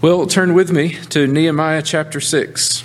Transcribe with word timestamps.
Well, 0.00 0.28
turn 0.28 0.54
with 0.54 0.70
me 0.70 0.90
to 1.06 1.26
Nehemiah 1.26 1.82
chapter 1.82 2.20
6. 2.20 2.84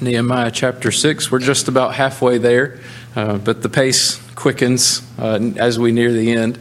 Nehemiah 0.00 0.50
chapter 0.50 0.90
6. 0.90 1.30
We're 1.30 1.40
just 1.40 1.68
about 1.68 1.94
halfway 1.94 2.38
there, 2.38 2.80
uh, 3.14 3.36
but 3.36 3.60
the 3.60 3.68
pace 3.68 4.16
quickens 4.34 5.02
uh, 5.18 5.38
as 5.58 5.78
we 5.78 5.92
near 5.92 6.10
the 6.10 6.32
end. 6.32 6.58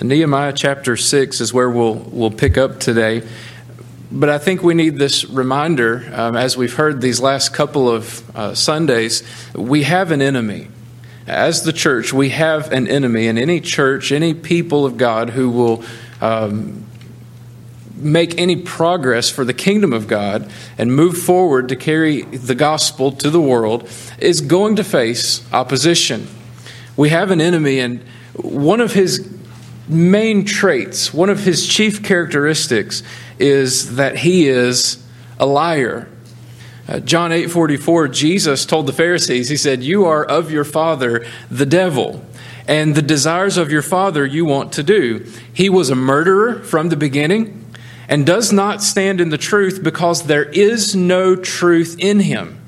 Nehemiah 0.00 0.54
chapter 0.54 0.96
6 0.96 1.42
is 1.42 1.52
where 1.52 1.68
we'll, 1.68 1.96
we'll 1.96 2.30
pick 2.30 2.56
up 2.56 2.80
today. 2.80 3.22
But 4.10 4.30
I 4.30 4.38
think 4.38 4.62
we 4.62 4.72
need 4.72 4.96
this 4.96 5.26
reminder, 5.26 6.10
um, 6.14 6.34
as 6.34 6.56
we've 6.56 6.72
heard 6.72 7.02
these 7.02 7.20
last 7.20 7.52
couple 7.52 7.90
of 7.90 8.34
uh, 8.34 8.54
Sundays, 8.54 9.22
we 9.54 9.82
have 9.82 10.10
an 10.10 10.22
enemy. 10.22 10.68
As 11.26 11.64
the 11.64 11.72
church, 11.74 12.14
we 12.14 12.30
have 12.30 12.72
an 12.72 12.88
enemy, 12.88 13.28
and 13.28 13.38
any 13.38 13.60
church, 13.60 14.10
any 14.10 14.32
people 14.32 14.86
of 14.86 14.96
God 14.96 15.28
who 15.28 15.50
will 15.50 15.84
um, 16.22 16.86
make 17.96 18.38
any 18.38 18.56
progress 18.56 19.30
for 19.30 19.44
the 19.44 19.54
kingdom 19.54 19.92
of 19.92 20.06
God 20.06 20.50
and 20.78 20.94
move 20.94 21.18
forward 21.18 21.68
to 21.70 21.76
carry 21.76 22.22
the 22.22 22.54
gospel 22.54 23.12
to 23.12 23.30
the 23.30 23.40
world 23.40 23.88
is 24.18 24.40
going 24.40 24.76
to 24.76 24.84
face 24.84 25.44
opposition. 25.52 26.26
We 26.96 27.10
have 27.10 27.30
an 27.30 27.40
enemy, 27.40 27.78
and 27.78 28.00
one 28.34 28.80
of 28.80 28.92
his 28.92 29.32
main 29.88 30.44
traits, 30.44 31.12
one 31.12 31.30
of 31.30 31.40
his 31.40 31.66
chief 31.66 32.02
characteristics, 32.02 33.02
is 33.38 33.96
that 33.96 34.18
he 34.18 34.48
is 34.48 35.02
a 35.38 35.46
liar. 35.46 36.08
Uh, 36.88 37.00
John 37.00 37.32
8:44 37.32 38.08
Jesus 38.08 38.64
told 38.64 38.86
the 38.86 38.92
Pharisees, 38.92 39.48
He 39.48 39.56
said, 39.56 39.82
You 39.82 40.06
are 40.06 40.24
of 40.24 40.50
your 40.50 40.64
father, 40.64 41.26
the 41.50 41.66
devil, 41.66 42.24
and 42.68 42.94
the 42.94 43.02
desires 43.02 43.56
of 43.56 43.70
your 43.70 43.82
father 43.82 44.24
you 44.24 44.44
want 44.44 44.72
to 44.72 44.82
do. 44.82 45.26
He 45.52 45.68
was 45.68 45.90
a 45.90 45.96
murderer 45.96 46.60
from 46.60 46.88
the 46.88 46.96
beginning 46.96 47.65
and 48.08 48.26
does 48.26 48.52
not 48.52 48.82
stand 48.82 49.20
in 49.20 49.30
the 49.30 49.38
truth 49.38 49.82
because 49.82 50.24
there 50.24 50.44
is 50.44 50.94
no 50.94 51.36
truth 51.36 51.96
in 51.98 52.20
him. 52.20 52.60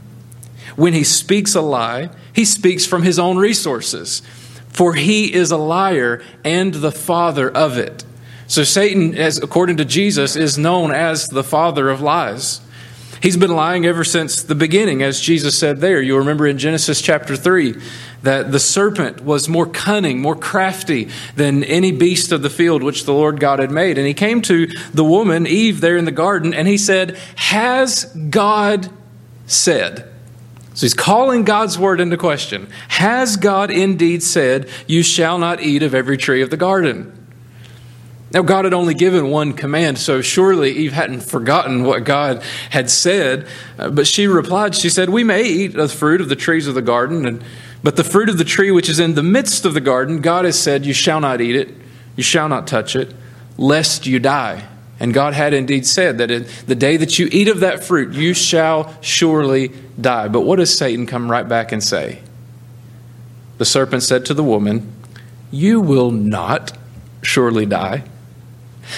When 0.76 0.92
he 0.92 1.04
speaks 1.04 1.54
a 1.54 1.60
lie, 1.60 2.10
he 2.32 2.44
speaks 2.44 2.86
from 2.86 3.02
his 3.02 3.18
own 3.18 3.36
resources, 3.36 4.22
for 4.68 4.94
he 4.94 5.32
is 5.32 5.50
a 5.50 5.56
liar 5.56 6.22
and 6.44 6.74
the 6.74 6.92
father 6.92 7.50
of 7.50 7.78
it. 7.78 8.04
So 8.46 8.64
Satan, 8.64 9.14
as 9.14 9.38
according 9.38 9.76
to 9.78 9.84
Jesus, 9.84 10.36
is 10.36 10.56
known 10.56 10.90
as 10.90 11.28
the 11.28 11.44
father 11.44 11.90
of 11.90 12.00
lies. 12.00 12.60
He's 13.20 13.36
been 13.36 13.50
lying 13.50 13.84
ever 13.84 14.04
since 14.04 14.42
the 14.42 14.54
beginning, 14.54 15.02
as 15.02 15.20
Jesus 15.20 15.58
said 15.58 15.80
there. 15.80 16.00
You'll 16.00 16.20
remember 16.20 16.46
in 16.46 16.58
Genesis 16.58 17.02
chapter 17.02 17.36
3 17.36 17.74
that 18.22 18.52
the 18.52 18.58
serpent 18.58 19.24
was 19.24 19.48
more 19.48 19.66
cunning, 19.66 20.20
more 20.20 20.34
crafty 20.34 21.08
than 21.36 21.62
any 21.64 21.92
beast 21.92 22.32
of 22.32 22.42
the 22.42 22.50
field 22.50 22.82
which 22.82 23.04
the 23.04 23.12
Lord 23.12 23.40
God 23.40 23.58
had 23.58 23.70
made. 23.70 23.98
And 23.98 24.06
he 24.06 24.14
came 24.14 24.42
to 24.42 24.66
the 24.92 25.04
woman, 25.04 25.46
Eve, 25.46 25.80
there 25.80 25.96
in 25.96 26.04
the 26.04 26.12
garden, 26.12 26.52
and 26.52 26.66
he 26.66 26.78
said, 26.78 27.16
Has 27.36 28.04
God 28.30 28.90
said? 29.46 30.08
So 30.74 30.86
he's 30.86 30.94
calling 30.94 31.44
God's 31.44 31.76
word 31.76 32.00
into 32.00 32.16
question. 32.16 32.68
Has 32.88 33.36
God 33.36 33.70
indeed 33.70 34.22
said, 34.22 34.68
You 34.86 35.02
shall 35.02 35.38
not 35.38 35.60
eat 35.60 35.82
of 35.82 35.94
every 35.94 36.16
tree 36.16 36.42
of 36.42 36.50
the 36.50 36.56
garden? 36.56 37.17
Now, 38.30 38.42
God 38.42 38.66
had 38.66 38.74
only 38.74 38.92
given 38.92 39.30
one 39.30 39.54
command, 39.54 39.98
so 39.98 40.20
surely 40.20 40.72
Eve 40.72 40.92
hadn't 40.92 41.20
forgotten 41.20 41.84
what 41.84 42.04
God 42.04 42.42
had 42.70 42.90
said. 42.90 43.46
Uh, 43.78 43.88
but 43.88 44.06
she 44.06 44.26
replied, 44.26 44.74
She 44.74 44.90
said, 44.90 45.08
We 45.08 45.24
may 45.24 45.44
eat 45.44 45.76
of 45.76 45.88
the 45.90 45.96
fruit 45.96 46.20
of 46.20 46.28
the 46.28 46.36
trees 46.36 46.66
of 46.66 46.74
the 46.74 46.82
garden, 46.82 47.24
and, 47.24 47.42
but 47.82 47.96
the 47.96 48.04
fruit 48.04 48.28
of 48.28 48.36
the 48.36 48.44
tree 48.44 48.70
which 48.70 48.90
is 48.90 49.00
in 49.00 49.14
the 49.14 49.22
midst 49.22 49.64
of 49.64 49.72
the 49.72 49.80
garden, 49.80 50.20
God 50.20 50.44
has 50.44 50.60
said, 50.60 50.84
You 50.84 50.92
shall 50.92 51.20
not 51.20 51.40
eat 51.40 51.56
it, 51.56 51.74
you 52.16 52.22
shall 52.22 52.50
not 52.50 52.66
touch 52.66 52.94
it, 52.94 53.14
lest 53.56 54.06
you 54.06 54.18
die. 54.18 54.68
And 55.00 55.14
God 55.14 55.32
had 55.32 55.54
indeed 55.54 55.86
said 55.86 56.18
that 56.18 56.30
in 56.30 56.46
the 56.66 56.74
day 56.74 56.98
that 56.98 57.18
you 57.18 57.28
eat 57.30 57.48
of 57.48 57.60
that 57.60 57.82
fruit, 57.82 58.12
you 58.14 58.34
shall 58.34 58.94
surely 59.00 59.68
die. 59.98 60.28
But 60.28 60.40
what 60.40 60.56
does 60.56 60.76
Satan 60.76 61.06
come 61.06 61.30
right 61.30 61.48
back 61.48 61.72
and 61.72 61.82
say? 61.82 62.20
The 63.56 63.64
serpent 63.64 64.02
said 64.02 64.26
to 64.26 64.34
the 64.34 64.44
woman, 64.44 64.92
You 65.50 65.80
will 65.80 66.10
not 66.10 66.76
surely 67.22 67.64
die. 67.64 68.04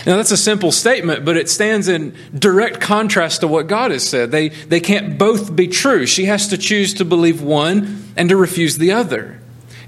Now, 0.06 0.16
that's 0.16 0.30
a 0.30 0.36
simple 0.36 0.72
statement, 0.72 1.24
but 1.24 1.36
it 1.36 1.48
stands 1.48 1.88
in 1.88 2.16
direct 2.36 2.80
contrast 2.80 3.40
to 3.40 3.48
what 3.48 3.66
God 3.66 3.90
has 3.90 4.08
said. 4.08 4.30
They, 4.30 4.48
they 4.48 4.80
can't 4.80 5.18
both 5.18 5.54
be 5.54 5.68
true. 5.68 6.06
She 6.06 6.26
has 6.26 6.48
to 6.48 6.58
choose 6.58 6.94
to 6.94 7.04
believe 7.04 7.42
one 7.42 8.12
and 8.16 8.28
to 8.28 8.36
refuse 8.36 8.78
the 8.78 8.92
other. 8.92 9.40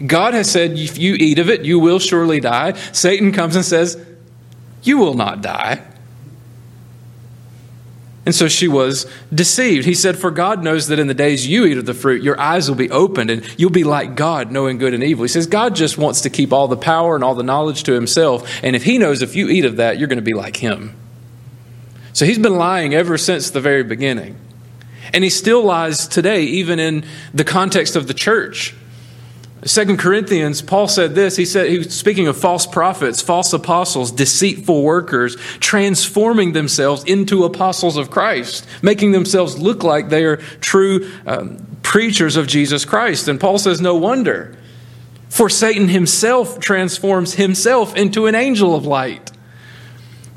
God 0.05 0.35
has 0.35 0.51
said, 0.51 0.73
if 0.73 0.99
you 0.99 1.15
eat 1.15 1.39
of 1.39 1.49
it, 1.49 1.65
you 1.65 1.79
will 1.79 1.99
surely 1.99 2.41
die. 2.41 2.73
Satan 2.93 3.33
comes 3.33 3.57
and 3.57 3.65
says, 3.65 4.03
You 4.83 4.99
will 4.99 5.15
not 5.15 5.43
die. 5.43 5.83
And 8.25 8.35
so 8.35 8.47
she 8.47 8.69
was 8.69 9.11
deceived. 9.35 9.85
He 9.85 9.95
said, 9.95 10.17
For 10.17 10.31
God 10.31 10.63
knows 10.63 10.87
that 10.89 11.01
in 11.01 11.09
the 11.09 11.15
days 11.15 11.47
you 11.47 11.65
eat 11.65 11.77
of 11.77 11.87
the 11.87 11.95
fruit, 11.95 12.23
your 12.23 12.39
eyes 12.39 12.69
will 12.69 12.77
be 12.77 12.91
opened 12.91 13.31
and 13.31 13.59
you'll 13.59 13.71
be 13.71 13.83
like 13.83 14.15
God, 14.15 14.53
knowing 14.53 14.79
good 14.79 14.95
and 14.95 15.03
evil. 15.03 15.25
He 15.25 15.29
says, 15.29 15.47
God 15.47 15.75
just 15.75 15.99
wants 15.99 16.21
to 16.21 16.31
keep 16.31 16.53
all 16.53 16.69
the 16.69 16.77
power 16.77 17.17
and 17.17 17.25
all 17.25 17.35
the 17.35 17.43
knowledge 17.43 17.83
to 17.85 17.93
himself. 17.93 18.49
And 18.63 18.77
if 18.77 18.85
he 18.85 18.97
knows 18.99 19.23
if 19.23 19.35
you 19.35 19.49
eat 19.49 19.65
of 19.65 19.77
that, 19.77 19.99
you're 19.99 20.09
going 20.09 20.19
to 20.19 20.23
be 20.23 20.35
like 20.35 20.57
him. 20.57 20.95
So 22.13 22.25
he's 22.25 22.39
been 22.39 22.57
lying 22.57 22.95
ever 22.95 23.19
since 23.19 23.51
the 23.51 23.61
very 23.61 23.83
beginning. 23.83 24.39
And 25.13 25.25
he 25.25 25.31
still 25.31 25.65
lies 25.65 26.07
today, 26.07 26.45
even 26.45 26.79
in 26.79 27.05
the 27.35 27.45
context 27.45 27.97
of 27.97 28.07
the 28.07 28.15
church. 28.15 28.75
Second 29.65 29.99
Corinthians, 29.99 30.61
Paul 30.61 30.89
said 30.89 31.15
this. 31.15 31.37
He 31.37 31.45
said, 31.45 31.71
he 31.71 31.79
was 31.79 31.97
speaking 31.97 32.27
of 32.27 32.37
false 32.37 32.67
prophets, 32.67 33.23
false 33.23 33.53
apostles, 33.53 34.11
deceitful 34.11 34.83
workers, 34.83 35.37
transforming 35.61 36.53
themselves 36.53 37.05
into 37.05 37.45
apostles 37.45 37.97
of 37.97 38.11
Christ, 38.11 38.67
making 38.83 39.13
themselves 39.13 39.59
look 39.59 39.85
like 39.85 40.09
they 40.09 40.25
are 40.25 40.39
true 40.61 41.11
um, 41.27 41.65
preachers 41.83 42.37
of 42.37 42.47
Jesus 42.47 42.85
Christ. 42.85 43.29
And 43.29 43.41
Paul 43.41 43.59
says, 43.59 43.81
no 43.81 43.95
wonder, 43.95 44.57
for 45.29 45.49
Satan 45.49 45.89
himself 45.89 46.59
transforms 46.61 47.35
himself 47.35 47.97
into 47.97 48.27
an 48.27 48.35
angel 48.35 48.75
of 48.75 48.87
light. 48.87 49.32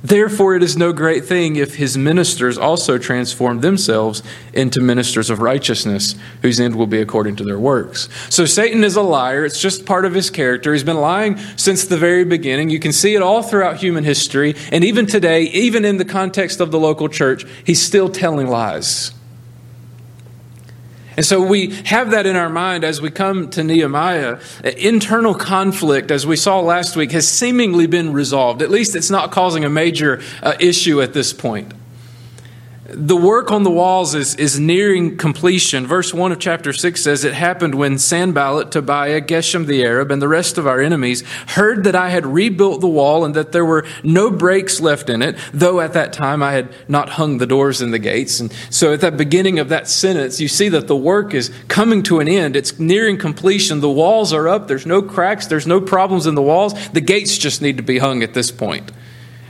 Therefore, 0.06 0.54
it 0.54 0.62
is 0.62 0.78
no 0.78 0.94
great 0.94 1.26
thing 1.26 1.56
if 1.56 1.78
his 1.78 1.98
ministers 1.98 2.60
also 2.60 3.00
transform 3.00 3.62
themselves 3.62 4.22
into 4.54 4.80
ministers 4.80 5.32
of 5.32 5.40
righteousness, 5.40 6.14
whose 6.44 6.60
end 6.60 6.76
will 6.76 6.86
be 6.86 7.02
according 7.02 7.38
to 7.38 7.44
their 7.44 7.58
works. 7.58 8.08
So, 8.30 8.46
Satan 8.46 8.84
is 8.84 8.96
a 8.96 9.02
liar. 9.02 9.46
It's 9.46 9.60
just 9.60 9.88
part 9.88 10.06
of 10.06 10.14
his 10.14 10.30
character. 10.30 10.74
He's 10.74 10.84
been 10.84 11.02
lying 11.02 11.38
since 11.56 11.86
the 11.86 11.98
very 11.98 12.24
beginning. 12.24 12.70
You 12.70 12.80
can 12.80 12.92
see 12.92 13.16
it 13.16 13.24
all 13.24 13.42
throughout 13.42 13.78
human 13.78 14.04
history. 14.04 14.54
And 14.72 14.84
even 14.84 15.08
today, 15.08 15.42
even 15.46 15.84
in 15.84 15.98
the 15.98 16.06
context 16.06 16.60
of 16.60 16.70
the 16.70 16.80
local 16.80 17.10
church, 17.10 17.44
he's 17.64 17.82
still 17.82 18.08
telling 18.08 18.46
lies. 18.46 19.15
And 21.18 21.26
so 21.26 21.42
we 21.42 21.74
have 21.86 22.12
that 22.12 22.26
in 22.26 22.36
our 22.36 22.50
mind 22.50 22.84
as 22.84 23.02
we 23.02 23.10
come 23.10 23.50
to 23.52 23.64
Nehemiah. 23.64 24.40
Internal 24.64 25.34
conflict, 25.34 26.12
as 26.12 26.28
we 26.28 26.36
saw 26.36 26.60
last 26.60 26.96
week, 26.96 27.12
has 27.12 27.28
seemingly 27.28 27.88
been 27.88 28.14
resolved. 28.14 28.62
At 28.62 28.70
least 28.70 28.96
it's 28.96 29.10
not 29.10 29.32
causing 29.32 29.64
a 29.64 29.70
major 29.70 30.22
uh, 30.44 30.56
issue 30.60 31.02
at 31.02 31.14
this 31.14 31.34
point 31.34 31.74
the 32.98 33.16
work 33.16 33.52
on 33.52 33.64
the 33.64 33.72
walls 33.72 34.16
is, 34.16 34.36
is 34.36 34.60
nearing 34.60 35.18
completion. 35.18 35.86
Verse 35.86 36.14
1 36.14 36.32
of 36.32 36.40
chapter 36.40 36.72
6 36.72 37.02
says, 37.02 37.24
It 37.24 37.34
happened 37.34 37.76
when 37.76 37.98
Sanballat, 37.98 38.72
Tobiah, 38.72 39.22
Geshem 39.22 39.66
the 39.66 39.84
Arab, 39.84 40.12
and 40.12 40.22
the 40.22 40.28
rest 40.28 40.58
of 40.58 40.66
our 40.66 40.82
enemies 40.82 41.22
heard 41.50 41.84
that 41.84 41.96
I 41.96 42.10
had 42.10 42.26
rebuilt 42.26 42.82
the 42.82 42.88
wall 42.88 43.26
and 43.26 43.36
that 43.36 43.52
there 43.52 43.66
were 43.66 43.86
no 44.04 44.32
breaks 44.32 44.80
left 44.80 45.10
in 45.10 45.22
it, 45.22 45.38
though 45.54 45.82
at 45.82 45.94
that 45.94 46.14
time 46.14 46.42
I 46.42 46.54
had 46.54 46.74
not 46.88 47.10
hung 47.10 47.38
the 47.38 47.46
doors 47.46 47.82
and 47.82 47.94
the 47.94 48.00
gates. 48.00 48.40
And 48.40 48.52
so 48.70 48.94
at 48.94 49.02
that 49.02 49.18
beginning 49.18 49.60
of 49.60 49.70
that 49.70 49.88
sentence, 49.88 50.40
you 50.40 50.48
see 50.48 50.70
that 50.70 50.88
the 50.88 50.96
work 50.96 51.34
is 51.34 51.52
coming 51.68 52.02
to 52.04 52.20
an 52.20 52.28
end. 52.28 52.56
It's 52.56 52.80
nearing 52.80 53.18
completion. 53.18 53.82
The 53.82 53.90
walls 53.90 54.32
are 54.34 54.48
up. 54.48 54.68
There's 54.68 54.86
no 54.86 55.02
cracks. 55.02 55.48
There's 55.48 55.68
no 55.68 55.82
problems 55.82 56.28
in 56.28 56.36
the 56.36 56.42
walls. 56.42 56.74
The 56.90 57.02
gates 57.02 57.38
just 57.38 57.62
need 57.62 57.78
to 57.78 57.84
be 57.84 57.98
hung 57.98 58.24
at 58.24 58.34
this 58.34 58.52
point. 58.52 58.92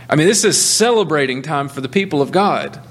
I 0.09 0.15
mean, 0.15 0.27
this 0.27 0.43
is 0.43 0.59
celebrating 0.59 1.41
time 1.41 1.69
for 1.69 1.81
the 1.81 1.89
people 1.89 2.21
of 2.21 2.31
God. 2.31 2.81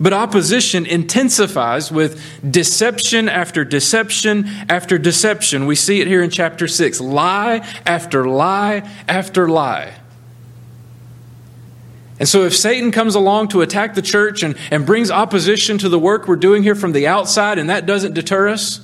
But 0.00 0.12
opposition 0.12 0.86
intensifies 0.86 1.90
with 1.90 2.22
deception 2.48 3.28
after 3.28 3.64
deception 3.64 4.46
after 4.68 4.96
deception. 4.96 5.66
We 5.66 5.74
see 5.74 6.00
it 6.00 6.06
here 6.06 6.22
in 6.22 6.30
chapter 6.30 6.68
6 6.68 7.00
lie 7.00 7.66
after 7.84 8.28
lie 8.28 8.88
after 9.08 9.48
lie. 9.48 9.94
And 12.20 12.28
so, 12.28 12.44
if 12.44 12.56
Satan 12.56 12.90
comes 12.90 13.14
along 13.14 13.48
to 13.48 13.60
attack 13.60 13.94
the 13.94 14.02
church 14.02 14.42
and, 14.42 14.56
and 14.72 14.84
brings 14.84 15.10
opposition 15.10 15.78
to 15.78 15.88
the 15.88 16.00
work 16.00 16.26
we're 16.26 16.36
doing 16.36 16.64
here 16.64 16.74
from 16.74 16.92
the 16.92 17.06
outside, 17.06 17.58
and 17.58 17.70
that 17.70 17.86
doesn't 17.86 18.14
deter 18.14 18.48
us, 18.48 18.80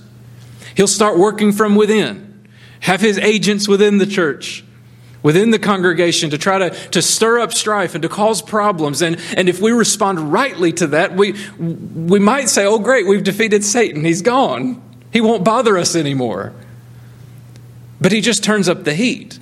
he'll 0.77 0.87
start 0.87 1.19
working 1.19 1.51
from 1.51 1.75
within, 1.75 2.49
have 2.81 3.01
his 3.01 3.19
agents 3.19 3.67
within 3.67 3.99
the 3.99 4.07
church 4.07 4.65
within 5.25 5.51
the 5.51 5.59
congregation 5.59 6.31
to 6.31 6.39
try 6.39 6.59
to, 6.59 6.71
to 6.91 7.01
stir 7.03 7.41
up 7.41 7.53
strife 7.53 7.95
and 7.95 8.03
to 8.03 8.09
cause 8.09 8.43
problems. 8.43 9.01
And, 9.03 9.19
and 9.37 9.49
if 9.49 9.59
we 9.59 9.73
respond 9.73 10.33
rightly 10.33 10.71
to 10.75 10.87
that, 10.89 11.17
we, 11.17 11.35
we 11.59 12.21
might 12.21 12.51
say, 12.51 12.67
oh, 12.67 12.79
great, 12.79 13.07
we've 13.07 13.25
defeated 13.25 13.65
Satan. 13.65 14.05
He's 14.05 14.21
gone. 14.21 14.83
He 15.13 15.23
won't 15.23 15.43
bother 15.43 15.79
us 15.79 15.97
anymore. 15.97 16.53
But 18.01 18.13
he 18.13 18.21
just 18.21 18.45
turns 18.45 18.69
up 18.69 18.85
the 18.85 18.95
heat. 18.95 19.41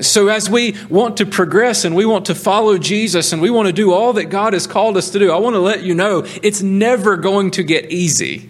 So, 0.00 0.28
as 0.28 0.48
we 0.48 0.76
want 0.88 1.18
to 1.18 1.26
progress 1.26 1.84
and 1.84 1.94
we 1.94 2.06
want 2.06 2.26
to 2.26 2.34
follow 2.34 2.78
Jesus 2.78 3.34
and 3.34 3.42
we 3.42 3.50
want 3.50 3.66
to 3.66 3.72
do 3.72 3.92
all 3.92 4.14
that 4.14 4.26
God 4.26 4.54
has 4.54 4.66
called 4.66 4.96
us 4.96 5.10
to 5.10 5.18
do, 5.18 5.30
I 5.30 5.36
want 5.36 5.54
to 5.54 5.60
let 5.60 5.82
you 5.82 5.94
know 5.94 6.24
it's 6.42 6.62
never 6.62 7.16
going 7.16 7.50
to 7.52 7.62
get 7.62 7.90
easy. 7.90 8.49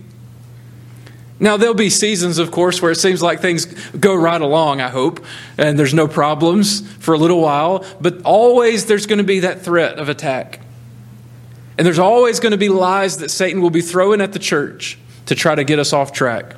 Now, 1.43 1.57
there'll 1.57 1.75
be 1.75 1.89
seasons, 1.89 2.37
of 2.37 2.51
course, 2.51 2.83
where 2.83 2.93
it 2.93 2.97
seems 2.97 3.23
like 3.23 3.41
things 3.41 3.65
go 3.93 4.15
right 4.15 4.41
along, 4.41 4.83
I 4.83 4.89
hope, 4.89 5.25
and 5.57 5.79
there's 5.79 5.95
no 5.95 6.07
problems 6.07 6.87
for 6.99 7.15
a 7.15 7.19
little 7.19 7.41
while, 7.41 7.85
but 7.99 8.21
always 8.23 8.85
there's 8.85 9.07
going 9.07 9.19
to 9.19 9.25
be 9.25 9.41
that 9.41 9.63
threat 9.63 9.99
of 9.99 10.11
attack. 10.11 10.61
And 11.79 11.87
there's 11.87 11.99
always 11.99 12.41
going 12.41 12.53
to 12.53 12.59
be 12.59 12.69
lies 12.69 13.17
that 13.19 13.31
Satan 13.31 13.63
will 13.63 13.71
be 13.71 13.81
throwing 13.81 14.21
at 14.21 14.35
the 14.35 14.39
church 14.39 14.99
to 15.27 15.35
try 15.35 15.55
to 15.55 15.65
get 15.65 15.79
us 15.79 15.95
off 15.95 16.13
track. 16.13 16.57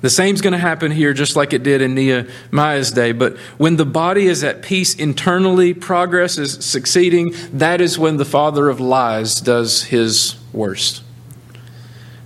The 0.00 0.08
same's 0.08 0.40
going 0.40 0.52
to 0.52 0.58
happen 0.58 0.90
here, 0.90 1.12
just 1.12 1.36
like 1.36 1.52
it 1.52 1.62
did 1.62 1.82
in 1.82 1.94
Nehemiah's 1.94 2.92
day. 2.92 3.12
But 3.12 3.36
when 3.58 3.76
the 3.76 3.84
body 3.84 4.26
is 4.26 4.42
at 4.42 4.62
peace 4.62 4.94
internally, 4.94 5.74
progress 5.74 6.38
is 6.38 6.64
succeeding, 6.64 7.34
that 7.52 7.82
is 7.82 7.98
when 7.98 8.16
the 8.16 8.24
father 8.24 8.70
of 8.70 8.80
lies 8.80 9.40
does 9.40 9.84
his 9.84 10.36
worst. 10.52 11.03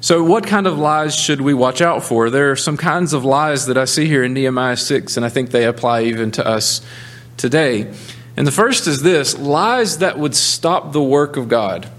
So, 0.00 0.22
what 0.22 0.46
kind 0.46 0.68
of 0.68 0.78
lies 0.78 1.16
should 1.16 1.40
we 1.40 1.54
watch 1.54 1.80
out 1.80 2.04
for? 2.04 2.30
There 2.30 2.52
are 2.52 2.56
some 2.56 2.76
kinds 2.76 3.12
of 3.12 3.24
lies 3.24 3.66
that 3.66 3.76
I 3.76 3.84
see 3.84 4.06
here 4.06 4.22
in 4.22 4.32
Nehemiah 4.32 4.76
6, 4.76 5.16
and 5.16 5.26
I 5.26 5.28
think 5.28 5.50
they 5.50 5.64
apply 5.64 6.02
even 6.02 6.30
to 6.32 6.46
us 6.46 6.82
today. 7.36 7.92
And 8.36 8.46
the 8.46 8.52
first 8.52 8.86
is 8.86 9.02
this 9.02 9.36
lies 9.36 9.98
that 9.98 10.16
would 10.16 10.36
stop 10.36 10.92
the 10.92 11.02
work 11.02 11.36
of 11.36 11.48
God. 11.48 11.90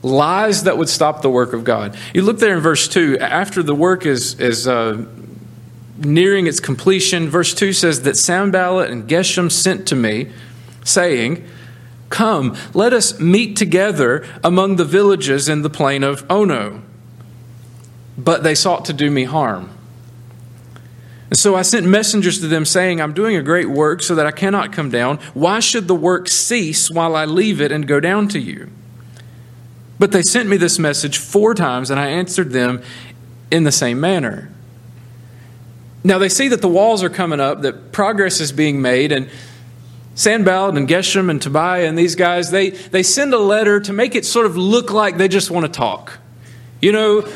Lies 0.00 0.62
that 0.62 0.78
would 0.78 0.88
stop 0.88 1.22
the 1.22 1.30
work 1.30 1.52
of 1.52 1.64
God. 1.64 1.98
You 2.14 2.22
look 2.22 2.38
there 2.38 2.54
in 2.54 2.60
verse 2.60 2.86
2, 2.86 3.18
after 3.18 3.64
the 3.64 3.74
work 3.74 4.06
is, 4.06 4.38
is 4.38 4.68
uh, 4.68 5.04
nearing 5.98 6.46
its 6.46 6.60
completion, 6.60 7.28
verse 7.28 7.52
2 7.52 7.72
says 7.72 8.02
that 8.02 8.16
Sanballat 8.16 8.90
and 8.90 9.08
Geshem 9.08 9.50
sent 9.50 9.88
to 9.88 9.96
me, 9.96 10.30
saying, 10.84 11.44
Come, 12.10 12.56
let 12.74 12.92
us 12.92 13.18
meet 13.18 13.56
together 13.56 14.24
among 14.44 14.76
the 14.76 14.84
villages 14.84 15.48
in 15.48 15.62
the 15.62 15.70
plain 15.70 16.04
of 16.04 16.24
Ono 16.30 16.82
but 18.16 18.42
they 18.42 18.54
sought 18.54 18.84
to 18.86 18.92
do 18.92 19.10
me 19.10 19.24
harm. 19.24 19.70
And 21.30 21.38
so 21.38 21.54
I 21.54 21.62
sent 21.62 21.86
messengers 21.86 22.40
to 22.40 22.48
them 22.48 22.64
saying, 22.64 23.00
I'm 23.00 23.14
doing 23.14 23.36
a 23.36 23.42
great 23.42 23.70
work 23.70 24.02
so 24.02 24.16
that 24.16 24.26
I 24.26 24.32
cannot 24.32 24.72
come 24.72 24.90
down. 24.90 25.18
Why 25.32 25.60
should 25.60 25.86
the 25.86 25.94
work 25.94 26.28
cease 26.28 26.90
while 26.90 27.14
I 27.14 27.24
leave 27.24 27.60
it 27.60 27.70
and 27.70 27.86
go 27.86 28.00
down 28.00 28.26
to 28.28 28.40
you? 28.40 28.68
But 30.00 30.10
they 30.10 30.22
sent 30.22 30.48
me 30.48 30.56
this 30.56 30.78
message 30.78 31.18
four 31.18 31.54
times, 31.54 31.90
and 31.90 32.00
I 32.00 32.06
answered 32.06 32.50
them 32.50 32.82
in 33.50 33.64
the 33.64 33.70
same 33.70 34.00
manner. 34.00 34.50
Now 36.02 36.18
they 36.18 36.28
see 36.28 36.48
that 36.48 36.62
the 36.62 36.68
walls 36.68 37.02
are 37.04 37.10
coming 37.10 37.38
up, 37.38 37.62
that 37.62 37.92
progress 37.92 38.40
is 38.40 38.50
being 38.50 38.82
made, 38.82 39.12
and 39.12 39.28
Sanballat 40.14 40.76
and 40.76 40.88
Geshem 40.88 41.30
and 41.30 41.40
Tobiah 41.40 41.86
and 41.86 41.96
these 41.96 42.14
guys, 42.14 42.50
they, 42.50 42.70
they 42.70 43.02
send 43.02 43.32
a 43.34 43.38
letter 43.38 43.78
to 43.80 43.92
make 43.92 44.14
it 44.14 44.24
sort 44.24 44.46
of 44.46 44.56
look 44.56 44.90
like 44.90 45.16
they 45.16 45.28
just 45.28 45.50
want 45.50 45.66
to 45.66 45.72
talk. 45.72 46.18
You 46.82 46.92
know, 46.92 47.28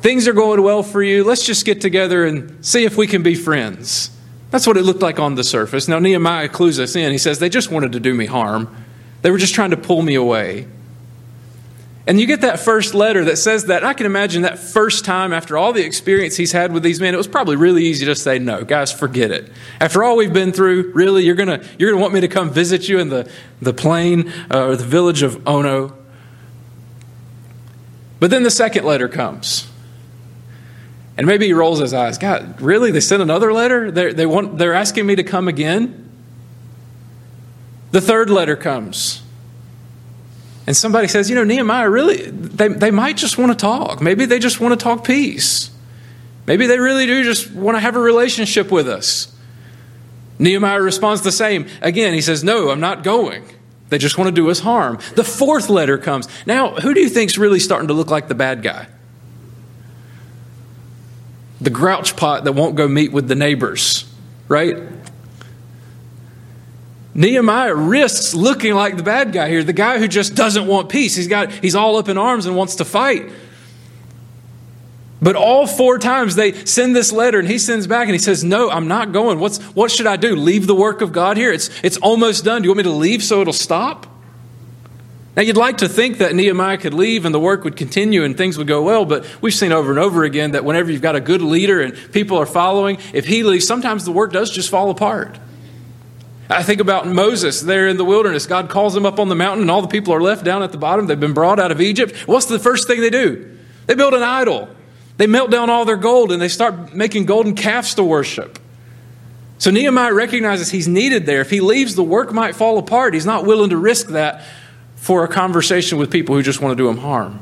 Things 0.00 0.26
are 0.26 0.32
going 0.32 0.62
well 0.62 0.82
for 0.82 1.02
you. 1.02 1.24
Let's 1.24 1.44
just 1.44 1.66
get 1.66 1.80
together 1.80 2.24
and 2.24 2.64
see 2.64 2.84
if 2.84 2.96
we 2.96 3.06
can 3.06 3.22
be 3.22 3.34
friends. 3.34 4.10
That's 4.50 4.66
what 4.66 4.76
it 4.76 4.82
looked 4.82 5.02
like 5.02 5.20
on 5.20 5.34
the 5.34 5.44
surface. 5.44 5.88
Now, 5.88 5.98
Nehemiah 5.98 6.48
clues 6.48 6.80
us 6.80 6.96
in. 6.96 7.12
He 7.12 7.18
says, 7.18 7.38
They 7.38 7.48
just 7.48 7.70
wanted 7.70 7.92
to 7.92 8.00
do 8.00 8.14
me 8.14 8.26
harm, 8.26 8.74
they 9.22 9.30
were 9.30 9.38
just 9.38 9.54
trying 9.54 9.70
to 9.70 9.76
pull 9.76 10.02
me 10.02 10.14
away. 10.14 10.66
And 12.06 12.18
you 12.18 12.26
get 12.26 12.40
that 12.40 12.58
first 12.58 12.94
letter 12.94 13.26
that 13.26 13.36
says 13.36 13.66
that. 13.66 13.84
I 13.84 13.92
can 13.92 14.06
imagine 14.06 14.42
that 14.42 14.58
first 14.58 15.04
time 15.04 15.32
after 15.32 15.56
all 15.56 15.72
the 15.72 15.84
experience 15.84 16.34
he's 16.34 16.50
had 16.50 16.72
with 16.72 16.82
these 16.82 16.98
men, 16.98 17.14
it 17.14 17.18
was 17.18 17.28
probably 17.28 17.56
really 17.56 17.84
easy 17.84 18.06
to 18.06 18.16
say, 18.16 18.38
No, 18.38 18.64
guys, 18.64 18.90
forget 18.90 19.30
it. 19.30 19.52
After 19.80 20.02
all 20.02 20.16
we've 20.16 20.32
been 20.32 20.50
through, 20.52 20.92
really, 20.92 21.24
you're 21.24 21.36
going 21.36 21.62
you're 21.78 21.90
gonna 21.90 22.02
want 22.02 22.14
me 22.14 22.22
to 22.22 22.28
come 22.28 22.50
visit 22.50 22.88
you 22.88 22.98
in 22.98 23.10
the, 23.10 23.30
the 23.60 23.74
plain 23.74 24.32
uh, 24.50 24.68
or 24.68 24.76
the 24.76 24.84
village 24.84 25.22
of 25.22 25.46
Ono. 25.46 25.96
But 28.18 28.30
then 28.30 28.42
the 28.42 28.50
second 28.50 28.84
letter 28.84 29.08
comes. 29.08 29.70
And 31.20 31.26
maybe 31.26 31.44
he 31.44 31.52
rolls 31.52 31.80
his 31.80 31.92
eyes. 31.92 32.16
God, 32.16 32.62
really? 32.62 32.92
They 32.92 33.00
sent 33.00 33.20
another 33.20 33.52
letter? 33.52 33.90
They're, 33.90 34.14
they 34.14 34.24
want, 34.24 34.56
they're 34.56 34.72
asking 34.72 35.04
me 35.04 35.16
to 35.16 35.22
come 35.22 35.48
again? 35.48 36.10
The 37.90 38.00
third 38.00 38.30
letter 38.30 38.56
comes. 38.56 39.22
And 40.66 40.74
somebody 40.74 41.08
says, 41.08 41.28
you 41.28 41.36
know, 41.36 41.44
Nehemiah, 41.44 41.90
really, 41.90 42.30
they, 42.30 42.68
they 42.68 42.90
might 42.90 43.18
just 43.18 43.36
want 43.36 43.52
to 43.52 43.58
talk. 43.58 44.00
Maybe 44.00 44.24
they 44.24 44.38
just 44.38 44.60
want 44.60 44.72
to 44.72 44.82
talk 44.82 45.04
peace. 45.04 45.70
Maybe 46.46 46.66
they 46.66 46.78
really 46.78 47.04
do 47.04 47.22
just 47.22 47.52
want 47.52 47.76
to 47.76 47.80
have 47.80 47.96
a 47.96 48.00
relationship 48.00 48.70
with 48.70 48.88
us. 48.88 49.30
Nehemiah 50.38 50.80
responds 50.80 51.20
the 51.20 51.32
same. 51.32 51.66
Again, 51.82 52.14
he 52.14 52.22
says, 52.22 52.42
No, 52.42 52.70
I'm 52.70 52.80
not 52.80 53.02
going. 53.04 53.44
They 53.90 53.98
just 53.98 54.16
want 54.16 54.28
to 54.28 54.34
do 54.34 54.48
us 54.48 54.60
harm. 54.60 54.98
The 55.16 55.24
fourth 55.24 55.68
letter 55.68 55.98
comes. 55.98 56.28
Now, 56.46 56.76
who 56.76 56.94
do 56.94 57.00
you 57.00 57.10
think's 57.10 57.36
really 57.36 57.60
starting 57.60 57.88
to 57.88 57.94
look 57.94 58.10
like 58.10 58.28
the 58.28 58.34
bad 58.34 58.62
guy? 58.62 58.86
The 61.60 61.70
grouch 61.70 62.16
pot 62.16 62.44
that 62.44 62.52
won't 62.52 62.74
go 62.74 62.88
meet 62.88 63.12
with 63.12 63.28
the 63.28 63.34
neighbors, 63.34 64.10
right? 64.48 64.76
Nehemiah 67.14 67.74
risks 67.74 68.34
looking 68.34 68.74
like 68.74 68.96
the 68.96 69.02
bad 69.02 69.32
guy 69.32 69.48
here, 69.48 69.64
the 69.64 69.72
guy 69.72 69.98
who 69.98 70.08
just 70.08 70.34
doesn't 70.34 70.66
want 70.66 70.88
peace. 70.88 71.16
He's 71.16 71.28
got 71.28 71.52
he's 71.52 71.74
all 71.74 71.96
up 71.96 72.08
in 72.08 72.16
arms 72.16 72.46
and 72.46 72.56
wants 72.56 72.76
to 72.76 72.84
fight. 72.84 73.30
But 75.22 75.36
all 75.36 75.66
four 75.66 75.98
times 75.98 76.34
they 76.34 76.52
send 76.64 76.96
this 76.96 77.12
letter 77.12 77.38
and 77.38 77.46
he 77.46 77.58
sends 77.58 77.86
back 77.86 78.04
and 78.04 78.12
he 78.12 78.18
says, 78.18 78.42
No, 78.42 78.70
I'm 78.70 78.88
not 78.88 79.12
going. 79.12 79.38
What's 79.38 79.58
what 79.74 79.90
should 79.90 80.06
I 80.06 80.16
do? 80.16 80.34
Leave 80.34 80.66
the 80.66 80.74
work 80.74 81.02
of 81.02 81.12
God 81.12 81.36
here? 81.36 81.52
It's 81.52 81.68
it's 81.82 81.98
almost 81.98 82.44
done. 82.44 82.62
Do 82.62 82.66
you 82.66 82.70
want 82.70 82.78
me 82.78 82.84
to 82.84 82.90
leave 82.90 83.22
so 83.22 83.40
it'll 83.40 83.52
stop? 83.52 84.06
Now, 85.36 85.42
you'd 85.42 85.56
like 85.56 85.78
to 85.78 85.88
think 85.88 86.18
that 86.18 86.34
Nehemiah 86.34 86.76
could 86.76 86.92
leave 86.92 87.24
and 87.24 87.34
the 87.34 87.40
work 87.40 87.62
would 87.62 87.76
continue 87.76 88.24
and 88.24 88.36
things 88.36 88.58
would 88.58 88.66
go 88.66 88.82
well, 88.82 89.04
but 89.04 89.24
we've 89.40 89.54
seen 89.54 89.70
over 89.70 89.90
and 89.90 89.98
over 89.98 90.24
again 90.24 90.52
that 90.52 90.64
whenever 90.64 90.90
you've 90.90 91.02
got 91.02 91.14
a 91.14 91.20
good 91.20 91.40
leader 91.40 91.80
and 91.80 91.94
people 92.12 92.36
are 92.36 92.46
following, 92.46 92.98
if 93.12 93.26
he 93.26 93.44
leaves, 93.44 93.66
sometimes 93.66 94.04
the 94.04 94.12
work 94.12 94.32
does 94.32 94.50
just 94.50 94.70
fall 94.70 94.90
apart. 94.90 95.38
I 96.48 96.64
think 96.64 96.80
about 96.80 97.06
Moses 97.06 97.60
there 97.60 97.86
in 97.86 97.96
the 97.96 98.04
wilderness. 98.04 98.46
God 98.46 98.68
calls 98.68 98.96
him 98.96 99.06
up 99.06 99.20
on 99.20 99.28
the 99.28 99.36
mountain, 99.36 99.62
and 99.62 99.70
all 99.70 99.82
the 99.82 99.88
people 99.88 100.12
are 100.12 100.20
left 100.20 100.44
down 100.44 100.64
at 100.64 100.72
the 100.72 100.78
bottom. 100.78 101.06
They've 101.06 101.18
been 101.18 101.32
brought 101.32 101.60
out 101.60 101.70
of 101.70 101.80
Egypt. 101.80 102.12
What's 102.26 102.46
the 102.46 102.58
first 102.58 102.88
thing 102.88 103.00
they 103.00 103.10
do? 103.10 103.56
They 103.86 103.94
build 103.94 104.14
an 104.14 104.24
idol. 104.24 104.68
They 105.16 105.28
melt 105.28 105.50
down 105.50 105.70
all 105.70 105.84
their 105.84 105.96
gold 105.96 106.32
and 106.32 106.40
they 106.40 106.48
start 106.48 106.94
making 106.94 107.26
golden 107.26 107.54
calves 107.54 107.94
to 107.94 108.02
worship. 108.02 108.58
So 109.58 109.70
Nehemiah 109.70 110.14
recognizes 110.14 110.70
he's 110.70 110.88
needed 110.88 111.26
there. 111.26 111.42
If 111.42 111.50
he 111.50 111.60
leaves, 111.60 111.94
the 111.94 112.02
work 112.02 112.32
might 112.32 112.56
fall 112.56 112.78
apart. 112.78 113.12
He's 113.12 113.26
not 113.26 113.44
willing 113.44 113.70
to 113.70 113.76
risk 113.76 114.08
that 114.08 114.42
for 115.00 115.24
a 115.24 115.28
conversation 115.28 115.96
with 115.96 116.10
people 116.10 116.34
who 116.34 116.42
just 116.42 116.60
want 116.60 116.76
to 116.76 116.76
do 116.76 116.86
him 116.86 116.98
harm. 116.98 117.40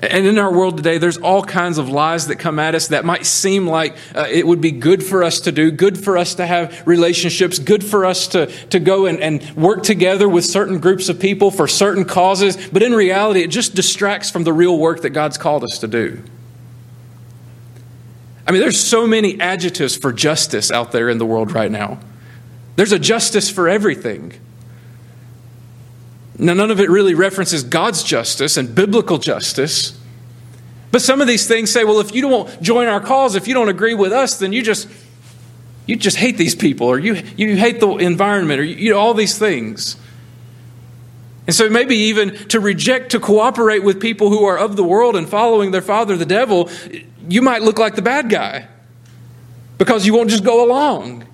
And 0.00 0.26
in 0.26 0.36
our 0.36 0.52
world 0.52 0.76
today, 0.76 0.98
there's 0.98 1.16
all 1.16 1.44
kinds 1.44 1.78
of 1.78 1.88
lies 1.88 2.26
that 2.26 2.36
come 2.36 2.58
at 2.58 2.74
us 2.74 2.88
that 2.88 3.04
might 3.04 3.24
seem 3.24 3.68
like 3.68 3.96
uh, 4.16 4.26
it 4.28 4.44
would 4.44 4.60
be 4.60 4.72
good 4.72 5.04
for 5.04 5.22
us 5.22 5.40
to 5.42 5.52
do, 5.52 5.70
good 5.70 5.96
for 5.96 6.18
us 6.18 6.34
to 6.34 6.44
have 6.44 6.82
relationships, 6.86 7.60
good 7.60 7.84
for 7.84 8.04
us 8.04 8.26
to, 8.28 8.46
to 8.70 8.80
go 8.80 9.06
and, 9.06 9.20
and 9.20 9.48
work 9.56 9.84
together 9.84 10.28
with 10.28 10.44
certain 10.44 10.80
groups 10.80 11.08
of 11.08 11.20
people 11.20 11.52
for 11.52 11.68
certain 11.68 12.04
causes. 12.04 12.56
But 12.68 12.82
in 12.82 12.92
reality, 12.92 13.42
it 13.42 13.50
just 13.50 13.76
distracts 13.76 14.28
from 14.28 14.42
the 14.42 14.52
real 14.52 14.76
work 14.76 15.02
that 15.02 15.10
God's 15.10 15.38
called 15.38 15.62
us 15.62 15.78
to 15.78 15.86
do. 15.86 16.20
I 18.46 18.50
mean, 18.50 18.60
there's 18.60 18.80
so 18.80 19.06
many 19.06 19.40
adjectives 19.40 19.96
for 19.96 20.12
justice 20.12 20.72
out 20.72 20.90
there 20.90 21.08
in 21.08 21.18
the 21.18 21.26
world 21.26 21.52
right 21.52 21.70
now. 21.70 22.00
There's 22.74 22.92
a 22.92 22.98
justice 22.98 23.48
for 23.48 23.68
everything. 23.68 24.32
Now, 26.38 26.54
none 26.54 26.70
of 26.70 26.80
it 26.80 26.90
really 26.90 27.14
references 27.14 27.62
God's 27.62 28.02
justice 28.02 28.56
and 28.56 28.74
biblical 28.74 29.18
justice. 29.18 29.98
But 30.90 31.02
some 31.02 31.20
of 31.20 31.26
these 31.26 31.46
things 31.46 31.70
say, 31.70 31.84
well, 31.84 32.00
if 32.00 32.14
you 32.14 32.22
don't 32.22 32.62
join 32.62 32.88
our 32.88 33.00
cause, 33.00 33.34
if 33.34 33.46
you 33.46 33.54
don't 33.54 33.68
agree 33.68 33.94
with 33.94 34.12
us, 34.12 34.38
then 34.38 34.52
you 34.52 34.62
just 34.62 34.88
you 35.86 35.96
just 35.96 36.16
hate 36.16 36.38
these 36.38 36.54
people, 36.54 36.86
or 36.86 36.98
you, 36.98 37.14
you 37.36 37.56
hate 37.56 37.78
the 37.78 37.88
environment, 37.96 38.60
or 38.60 38.64
you, 38.64 38.76
you 38.76 38.90
know, 38.92 38.98
all 38.98 39.12
these 39.12 39.36
things. 39.36 39.96
And 41.46 41.54
so 41.54 41.68
maybe 41.68 41.94
even 41.94 42.34
to 42.48 42.58
reject 42.58 43.10
to 43.10 43.20
cooperate 43.20 43.80
with 43.80 44.00
people 44.00 44.30
who 44.30 44.44
are 44.46 44.56
of 44.56 44.76
the 44.76 44.84
world 44.84 45.14
and 45.14 45.28
following 45.28 45.72
their 45.72 45.82
father, 45.82 46.16
the 46.16 46.24
devil, 46.24 46.70
you 47.28 47.42
might 47.42 47.62
look 47.62 47.78
like 47.78 47.96
the 47.96 48.02
bad 48.02 48.30
guy 48.30 48.66
because 49.76 50.06
you 50.06 50.14
won't 50.14 50.30
just 50.30 50.42
go 50.42 50.64
along. 50.64 51.26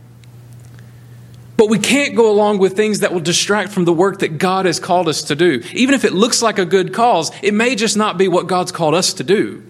But 1.60 1.68
we 1.68 1.78
can't 1.78 2.16
go 2.16 2.30
along 2.30 2.56
with 2.56 2.74
things 2.74 3.00
that 3.00 3.12
will 3.12 3.20
distract 3.20 3.70
from 3.70 3.84
the 3.84 3.92
work 3.92 4.20
that 4.20 4.38
God 4.38 4.64
has 4.64 4.80
called 4.80 5.08
us 5.08 5.24
to 5.24 5.36
do. 5.36 5.62
Even 5.74 5.94
if 5.94 6.06
it 6.06 6.14
looks 6.14 6.40
like 6.40 6.58
a 6.58 6.64
good 6.64 6.94
cause, 6.94 7.30
it 7.42 7.52
may 7.52 7.74
just 7.74 7.98
not 7.98 8.16
be 8.16 8.28
what 8.28 8.46
God's 8.46 8.72
called 8.72 8.94
us 8.94 9.12
to 9.12 9.22
do. 9.22 9.62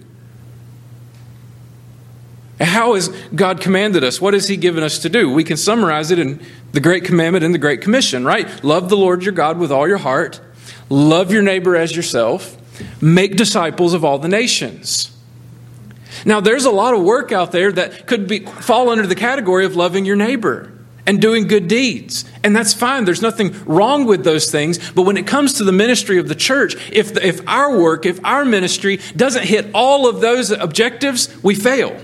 How 2.60 2.94
has 2.94 3.08
God 3.34 3.60
commanded 3.60 4.04
us? 4.04 4.20
What 4.20 4.34
has 4.34 4.46
He 4.46 4.56
given 4.56 4.84
us 4.84 5.00
to 5.00 5.08
do? 5.08 5.32
We 5.32 5.42
can 5.42 5.56
summarize 5.56 6.12
it 6.12 6.20
in 6.20 6.40
the 6.70 6.78
Great 6.78 7.02
Commandment 7.02 7.44
and 7.44 7.52
the 7.52 7.58
Great 7.58 7.80
Commission, 7.80 8.24
right? 8.24 8.62
Love 8.62 8.88
the 8.88 8.96
Lord 8.96 9.24
your 9.24 9.32
God 9.32 9.58
with 9.58 9.72
all 9.72 9.88
your 9.88 9.98
heart, 9.98 10.40
love 10.90 11.32
your 11.32 11.42
neighbor 11.42 11.74
as 11.74 11.96
yourself, 11.96 12.56
make 13.02 13.34
disciples 13.34 13.94
of 13.94 14.04
all 14.04 14.20
the 14.20 14.28
nations. 14.28 15.10
Now, 16.24 16.38
there's 16.38 16.66
a 16.66 16.70
lot 16.70 16.94
of 16.94 17.02
work 17.02 17.32
out 17.32 17.50
there 17.50 17.72
that 17.72 18.06
could 18.06 18.28
be, 18.28 18.46
fall 18.46 18.90
under 18.90 19.08
the 19.08 19.16
category 19.16 19.64
of 19.64 19.74
loving 19.74 20.04
your 20.04 20.14
neighbor 20.14 20.76
and 21.10 21.20
doing 21.20 21.48
good 21.48 21.66
deeds. 21.66 22.24
And 22.44 22.54
that's 22.54 22.72
fine. 22.72 23.04
There's 23.04 23.20
nothing 23.20 23.52
wrong 23.64 24.06
with 24.06 24.22
those 24.22 24.48
things. 24.48 24.92
But 24.92 25.02
when 25.02 25.16
it 25.16 25.26
comes 25.26 25.54
to 25.54 25.64
the 25.64 25.72
ministry 25.72 26.18
of 26.18 26.28
the 26.28 26.36
church, 26.36 26.76
if, 26.92 27.14
the, 27.14 27.26
if 27.26 27.40
our 27.48 27.76
work, 27.76 28.06
if 28.06 28.24
our 28.24 28.44
ministry 28.44 29.00
doesn't 29.16 29.44
hit 29.44 29.66
all 29.74 30.08
of 30.08 30.20
those 30.20 30.52
objectives, 30.52 31.42
we 31.42 31.56
fail. 31.56 32.00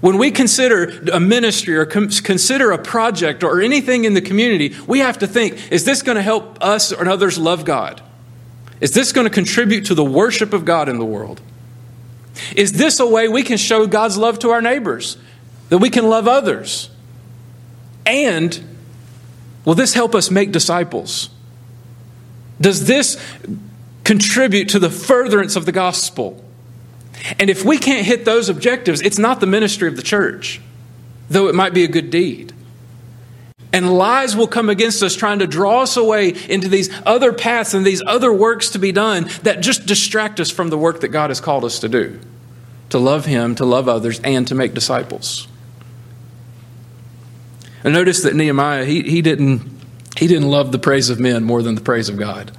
When 0.00 0.18
we 0.18 0.32
consider 0.32 1.04
a 1.12 1.20
ministry 1.20 1.76
or 1.76 1.86
consider 1.86 2.72
a 2.72 2.78
project 2.78 3.44
or 3.44 3.60
anything 3.62 4.06
in 4.06 4.14
the 4.14 4.22
community, 4.22 4.74
we 4.88 4.98
have 4.98 5.18
to 5.18 5.28
think 5.28 5.70
is 5.70 5.84
this 5.84 6.02
going 6.02 6.16
to 6.16 6.22
help 6.22 6.58
us 6.60 6.92
or 6.92 7.08
others 7.08 7.38
love 7.38 7.64
God? 7.64 8.02
Is 8.80 8.90
this 8.90 9.12
going 9.12 9.26
to 9.26 9.32
contribute 9.32 9.84
to 9.84 9.94
the 9.94 10.04
worship 10.04 10.52
of 10.52 10.64
God 10.64 10.88
in 10.88 10.98
the 10.98 11.06
world? 11.06 11.40
Is 12.56 12.72
this 12.72 12.98
a 12.98 13.06
way 13.06 13.28
we 13.28 13.44
can 13.44 13.56
show 13.56 13.86
God's 13.86 14.16
love 14.16 14.40
to 14.40 14.50
our 14.50 14.60
neighbors? 14.60 15.16
That 15.68 15.78
we 15.78 15.90
can 15.90 16.08
love 16.08 16.26
others? 16.26 16.90
And 18.06 18.60
will 19.64 19.74
this 19.74 19.94
help 19.94 20.14
us 20.14 20.30
make 20.30 20.52
disciples? 20.52 21.30
Does 22.60 22.86
this 22.86 23.22
contribute 24.04 24.70
to 24.70 24.78
the 24.78 24.90
furtherance 24.90 25.56
of 25.56 25.66
the 25.66 25.72
gospel? 25.72 26.44
And 27.38 27.50
if 27.50 27.64
we 27.64 27.78
can't 27.78 28.06
hit 28.06 28.24
those 28.24 28.48
objectives, 28.48 29.00
it's 29.00 29.18
not 29.18 29.40
the 29.40 29.46
ministry 29.46 29.88
of 29.88 29.96
the 29.96 30.02
church, 30.02 30.60
though 31.28 31.48
it 31.48 31.54
might 31.54 31.74
be 31.74 31.84
a 31.84 31.88
good 31.88 32.10
deed. 32.10 32.52
And 33.72 33.96
lies 33.96 34.34
will 34.34 34.48
come 34.48 34.68
against 34.68 35.02
us 35.02 35.14
trying 35.14 35.38
to 35.38 35.46
draw 35.46 35.82
us 35.82 35.96
away 35.96 36.34
into 36.48 36.68
these 36.68 36.90
other 37.06 37.32
paths 37.32 37.72
and 37.72 37.86
these 37.86 38.02
other 38.04 38.32
works 38.32 38.70
to 38.70 38.78
be 38.78 38.90
done 38.90 39.28
that 39.42 39.60
just 39.60 39.86
distract 39.86 40.40
us 40.40 40.50
from 40.50 40.70
the 40.70 40.78
work 40.78 41.00
that 41.00 41.08
God 41.08 41.30
has 41.30 41.40
called 41.40 41.64
us 41.64 41.78
to 41.80 41.88
do 41.88 42.18
to 42.88 42.98
love 42.98 43.24
Him, 43.24 43.54
to 43.54 43.64
love 43.64 43.88
others, 43.88 44.20
and 44.24 44.48
to 44.48 44.54
make 44.56 44.74
disciples. 44.74 45.46
And 47.82 47.94
notice 47.94 48.22
that 48.22 48.34
Nehemiah, 48.34 48.84
he, 48.84 49.02
he, 49.02 49.22
didn't, 49.22 49.62
he 50.16 50.26
didn't 50.26 50.48
love 50.48 50.72
the 50.72 50.78
praise 50.78 51.10
of 51.10 51.18
men 51.18 51.44
more 51.44 51.62
than 51.62 51.74
the 51.74 51.80
praise 51.80 52.08
of 52.08 52.18
God 52.18 52.52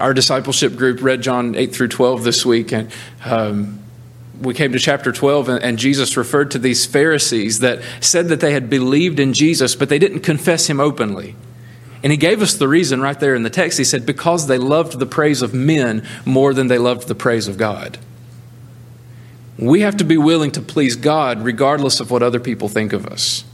our 0.00 0.14
discipleship 0.14 0.76
group 0.76 1.02
read 1.02 1.22
John 1.22 1.54
8 1.54 1.74
through 1.74 1.88
12 1.88 2.24
this 2.24 2.44
week, 2.46 2.72
and 2.72 2.90
um, 3.24 3.80
we 4.40 4.54
came 4.54 4.72
to 4.72 4.78
chapter 4.78 5.12
12, 5.12 5.48
and, 5.48 5.62
and, 5.62 5.78
Jesus 5.78 6.16
referred 6.16 6.50
to 6.52 6.58
these 6.58 6.86
Pharisees 6.86 7.60
that 7.60 7.80
said 8.00 8.28
that 8.28 8.40
they 8.40 8.52
had 8.52 8.68
believed 8.68 9.20
in 9.20 9.32
Jesus, 9.32 9.74
but 9.74 9.88
they 9.88 9.98
didn't 9.98 10.20
confess 10.20 10.68
him 10.68 10.80
openly. 10.80 11.36
And 12.02 12.10
he 12.10 12.18
gave 12.18 12.42
us 12.42 12.54
the 12.54 12.68
reason 12.68 13.00
right 13.00 13.18
there 13.18 13.34
in 13.34 13.44
the 13.44 13.50
text. 13.50 13.78
He 13.78 13.84
said, 13.84 14.04
Because 14.04 14.46
they 14.46 14.58
loved 14.58 14.98
the 14.98 15.06
praise 15.06 15.40
of 15.40 15.54
men 15.54 16.06
more 16.26 16.52
than 16.52 16.66
they 16.66 16.76
loved 16.76 17.08
the 17.08 17.14
praise 17.14 17.48
of 17.48 17.56
God. 17.56 17.98
We 19.58 19.80
have 19.80 19.96
to 19.98 20.04
be 20.04 20.16
willing 20.16 20.50
to 20.52 20.62
please 20.62 20.96
God 20.96 21.42
regardless 21.42 22.00
of 22.00 22.10
what 22.10 22.22
other 22.22 22.40
people 22.40 22.68
think 22.68 22.92
of 22.92 23.06
us. 23.06 23.44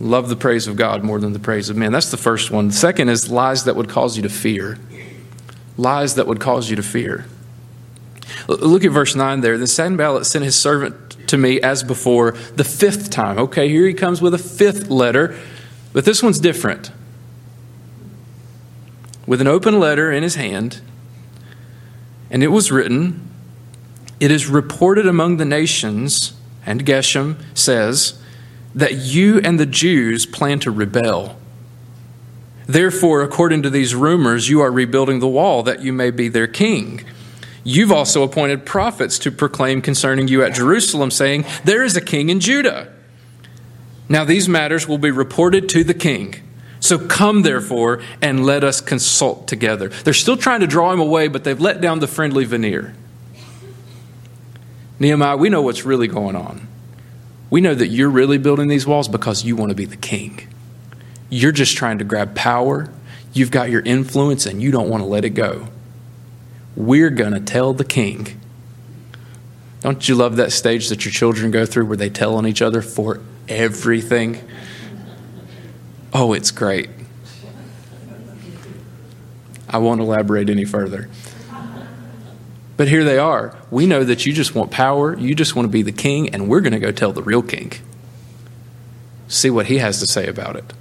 Love 0.00 0.28
the 0.28 0.36
praise 0.36 0.66
of 0.66 0.76
God 0.76 1.02
more 1.02 1.18
than 1.18 1.32
the 1.32 1.38
praise 1.38 1.70
of 1.70 1.76
men. 1.76 1.92
That's 1.92 2.10
the 2.10 2.16
first 2.16 2.50
one. 2.50 2.68
The 2.68 2.74
second 2.74 3.08
is 3.08 3.30
lies 3.30 3.64
that 3.64 3.76
would 3.76 3.88
cause 3.88 4.16
you 4.16 4.22
to 4.24 4.28
fear. 4.28 4.78
Lies 5.76 6.16
that 6.16 6.26
would 6.26 6.40
cause 6.40 6.68
you 6.68 6.76
to 6.76 6.82
fear. 6.82 7.26
Look 8.48 8.84
at 8.84 8.90
verse 8.90 9.14
9 9.14 9.40
there. 9.40 9.56
The 9.56 9.66
Sanballat 9.66 10.26
sent 10.26 10.44
his 10.44 10.56
servant 10.56 11.28
to 11.28 11.38
me 11.38 11.60
as 11.60 11.82
before 11.82 12.32
the 12.56 12.64
fifth 12.64 13.10
time. 13.10 13.38
Okay, 13.38 13.68
here 13.68 13.86
he 13.86 13.94
comes 13.94 14.20
with 14.20 14.34
a 14.34 14.38
fifth 14.38 14.90
letter, 14.90 15.38
but 15.92 16.04
this 16.04 16.22
one's 16.22 16.38
different. 16.38 16.90
With 19.26 19.40
an 19.40 19.46
open 19.46 19.80
letter 19.80 20.12
in 20.12 20.22
his 20.22 20.34
hand, 20.34 20.80
and 22.30 22.42
it 22.42 22.48
was 22.48 22.70
written, 22.70 23.30
It 24.20 24.30
is 24.30 24.46
reported 24.46 25.06
among 25.06 25.36
the 25.36 25.44
nations, 25.44 26.34
and 26.64 26.84
Geshem 26.84 27.36
says, 27.54 28.18
that 28.74 28.94
you 28.94 29.38
and 29.38 29.58
the 29.58 29.66
Jews 29.66 30.26
plan 30.26 30.58
to 30.60 30.70
rebel. 30.70 31.36
Therefore, 32.66 33.22
according 33.22 33.62
to 33.62 33.70
these 33.70 33.94
rumors, 33.94 34.48
you 34.48 34.60
are 34.60 34.72
rebuilding 34.72 35.20
the 35.20 35.28
wall 35.28 35.62
that 35.62 35.82
you 35.82 35.92
may 35.92 36.10
be 36.10 36.28
their 36.28 36.46
king. 36.46 37.04
You've 37.62 37.92
also 37.92 38.22
appointed 38.22 38.66
prophets 38.66 39.18
to 39.20 39.30
proclaim 39.30 39.80
concerning 39.80 40.28
you 40.28 40.42
at 40.42 40.54
Jerusalem, 40.54 41.10
saying, 41.10 41.44
There 41.64 41.84
is 41.84 41.96
a 41.96 42.00
king 42.00 42.30
in 42.30 42.40
Judah. 42.40 42.92
Now 44.08 44.24
these 44.24 44.48
matters 44.48 44.88
will 44.88 44.98
be 44.98 45.10
reported 45.10 45.68
to 45.70 45.84
the 45.84 45.94
king. 45.94 46.36
So 46.80 46.98
come, 46.98 47.42
therefore, 47.42 48.02
and 48.20 48.44
let 48.44 48.62
us 48.64 48.82
consult 48.82 49.48
together. 49.48 49.88
They're 49.88 50.12
still 50.12 50.36
trying 50.36 50.60
to 50.60 50.66
draw 50.66 50.92
him 50.92 51.00
away, 51.00 51.28
but 51.28 51.44
they've 51.44 51.60
let 51.60 51.80
down 51.80 52.00
the 52.00 52.06
friendly 52.06 52.44
veneer. 52.44 52.94
Nehemiah, 55.04 55.36
we 55.36 55.50
know 55.50 55.60
what's 55.60 55.84
really 55.84 56.08
going 56.08 56.34
on. 56.34 56.66
We 57.50 57.60
know 57.60 57.74
that 57.74 57.88
you're 57.88 58.08
really 58.08 58.38
building 58.38 58.68
these 58.68 58.86
walls 58.86 59.06
because 59.06 59.44
you 59.44 59.54
want 59.54 59.68
to 59.68 59.74
be 59.74 59.84
the 59.84 59.98
king. 59.98 60.48
You're 61.28 61.52
just 61.52 61.76
trying 61.76 61.98
to 61.98 62.04
grab 62.04 62.34
power. 62.34 62.90
You've 63.34 63.50
got 63.50 63.68
your 63.68 63.82
influence 63.82 64.46
and 64.46 64.62
you 64.62 64.70
don't 64.70 64.88
want 64.88 65.02
to 65.02 65.06
let 65.06 65.26
it 65.26 65.30
go. 65.30 65.68
We're 66.74 67.10
going 67.10 67.34
to 67.34 67.40
tell 67.40 67.74
the 67.74 67.84
king. 67.84 68.40
Don't 69.82 70.08
you 70.08 70.14
love 70.14 70.36
that 70.36 70.52
stage 70.52 70.88
that 70.88 71.04
your 71.04 71.12
children 71.12 71.50
go 71.50 71.66
through 71.66 71.84
where 71.84 71.98
they 71.98 72.08
tell 72.08 72.36
on 72.36 72.46
each 72.46 72.62
other 72.62 72.80
for 72.80 73.20
everything? 73.46 74.40
Oh, 76.14 76.32
it's 76.32 76.50
great. 76.50 76.88
I 79.68 79.76
won't 79.76 80.00
elaborate 80.00 80.48
any 80.48 80.64
further. 80.64 81.10
But 82.76 82.88
here 82.88 83.04
they 83.04 83.18
are. 83.18 83.56
We 83.70 83.86
know 83.86 84.04
that 84.04 84.26
you 84.26 84.32
just 84.32 84.54
want 84.54 84.70
power, 84.70 85.16
you 85.16 85.34
just 85.34 85.54
want 85.54 85.66
to 85.66 85.70
be 85.70 85.82
the 85.82 85.92
king, 85.92 86.28
and 86.30 86.48
we're 86.48 86.60
going 86.60 86.72
to 86.72 86.80
go 86.80 86.90
tell 86.90 87.12
the 87.12 87.22
real 87.22 87.42
king. 87.42 87.72
See 89.28 89.50
what 89.50 89.66
he 89.66 89.78
has 89.78 90.00
to 90.00 90.06
say 90.06 90.26
about 90.26 90.56
it. 90.56 90.72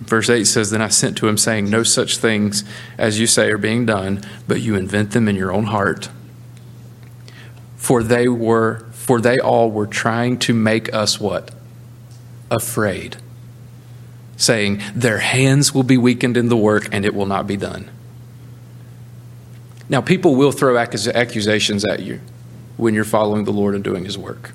Verse 0.00 0.30
8 0.30 0.44
says, 0.44 0.70
Then 0.70 0.80
I 0.80 0.88
sent 0.88 1.16
to 1.18 1.28
him, 1.28 1.36
saying, 1.36 1.68
No 1.68 1.82
such 1.82 2.16
things 2.16 2.64
as 2.96 3.20
you 3.20 3.26
say 3.26 3.50
are 3.50 3.58
being 3.58 3.84
done, 3.84 4.22
but 4.46 4.60
you 4.60 4.76
invent 4.76 5.10
them 5.10 5.28
in 5.28 5.36
your 5.36 5.52
own 5.52 5.64
heart. 5.64 6.08
For 7.76 8.02
they 8.02 8.28
were, 8.28 8.86
for 8.92 9.20
they 9.20 9.38
all 9.38 9.70
were 9.70 9.86
trying 9.86 10.38
to 10.40 10.54
make 10.54 10.92
us 10.94 11.20
what? 11.20 11.50
Afraid 12.50 13.16
saying, 14.36 14.82
Their 14.94 15.18
hands 15.18 15.74
will 15.74 15.82
be 15.82 15.96
weakened 15.96 16.36
in 16.36 16.48
the 16.48 16.56
work 16.56 16.88
and 16.92 17.04
it 17.04 17.14
will 17.14 17.26
not 17.26 17.46
be 17.46 17.56
done. 17.56 17.90
Now, 19.88 20.00
people 20.00 20.34
will 20.34 20.52
throw 20.52 20.76
accusations 20.76 21.84
at 21.84 22.00
you 22.00 22.20
when 22.76 22.94
you're 22.94 23.04
following 23.04 23.44
the 23.44 23.52
Lord 23.52 23.74
and 23.74 23.84
doing 23.84 24.04
His 24.04 24.18
work. 24.18 24.52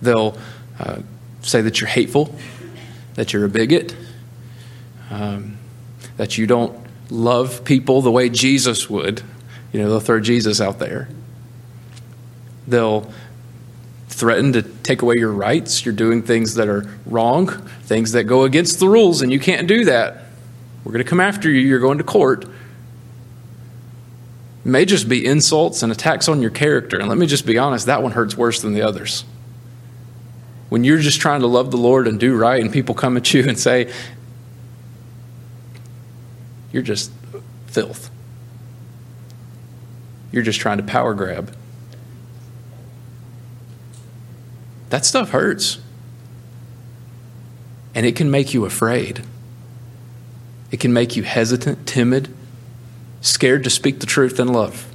They'll 0.00 0.38
uh, 0.78 1.00
say 1.42 1.60
that 1.62 1.80
you're 1.80 1.88
hateful, 1.88 2.34
that 3.14 3.32
you're 3.32 3.44
a 3.44 3.48
bigot, 3.48 3.94
um, 5.10 5.58
that 6.16 6.38
you 6.38 6.46
don't 6.46 6.78
love 7.10 7.64
people 7.64 8.02
the 8.02 8.10
way 8.10 8.28
Jesus 8.28 8.88
would. 8.88 9.22
You 9.72 9.80
know, 9.80 9.88
they'll 9.88 10.00
throw 10.00 10.20
Jesus 10.20 10.60
out 10.60 10.78
there. 10.78 11.08
They'll 12.66 13.12
threaten 14.22 14.52
to 14.52 14.62
take 14.62 15.02
away 15.02 15.16
your 15.18 15.32
rights. 15.32 15.84
You're 15.84 15.92
doing 15.92 16.22
things 16.22 16.54
that 16.54 16.68
are 16.68 16.88
wrong, 17.06 17.48
things 17.82 18.12
that 18.12 18.22
go 18.22 18.44
against 18.44 18.78
the 18.78 18.86
rules, 18.86 19.20
and 19.20 19.32
you 19.32 19.40
can't 19.40 19.66
do 19.66 19.86
that. 19.86 20.26
We're 20.84 20.92
going 20.92 21.02
to 21.04 21.10
come 21.10 21.18
after 21.18 21.50
you. 21.50 21.58
You're 21.58 21.80
going 21.80 21.98
to 21.98 22.04
court. 22.04 22.44
It 22.44 22.50
may 24.64 24.84
just 24.84 25.08
be 25.08 25.26
insults 25.26 25.82
and 25.82 25.90
attacks 25.90 26.28
on 26.28 26.40
your 26.40 26.52
character. 26.52 27.00
And 27.00 27.08
let 27.08 27.18
me 27.18 27.26
just 27.26 27.44
be 27.44 27.58
honest, 27.58 27.86
that 27.86 28.00
one 28.00 28.12
hurts 28.12 28.36
worse 28.36 28.62
than 28.62 28.74
the 28.74 28.82
others. 28.82 29.24
When 30.68 30.84
you're 30.84 31.00
just 31.00 31.20
trying 31.20 31.40
to 31.40 31.48
love 31.48 31.72
the 31.72 31.76
Lord 31.76 32.06
and 32.06 32.20
do 32.20 32.36
right, 32.36 32.62
and 32.62 32.72
people 32.72 32.94
come 32.94 33.16
at 33.16 33.34
you 33.34 33.48
and 33.48 33.58
say, 33.58 33.92
You're 36.70 36.82
just 36.82 37.10
filth. 37.66 38.08
You're 40.30 40.44
just 40.44 40.60
trying 40.60 40.76
to 40.76 40.84
power 40.84 41.12
grab. 41.12 41.56
That 44.92 45.06
stuff 45.06 45.30
hurts. 45.30 45.78
And 47.94 48.04
it 48.04 48.14
can 48.14 48.30
make 48.30 48.52
you 48.52 48.66
afraid. 48.66 49.24
It 50.70 50.80
can 50.80 50.92
make 50.92 51.16
you 51.16 51.22
hesitant, 51.22 51.86
timid, 51.86 52.28
scared 53.22 53.64
to 53.64 53.70
speak 53.70 54.00
the 54.00 54.06
truth 54.06 54.38
in 54.38 54.48
love. 54.48 54.86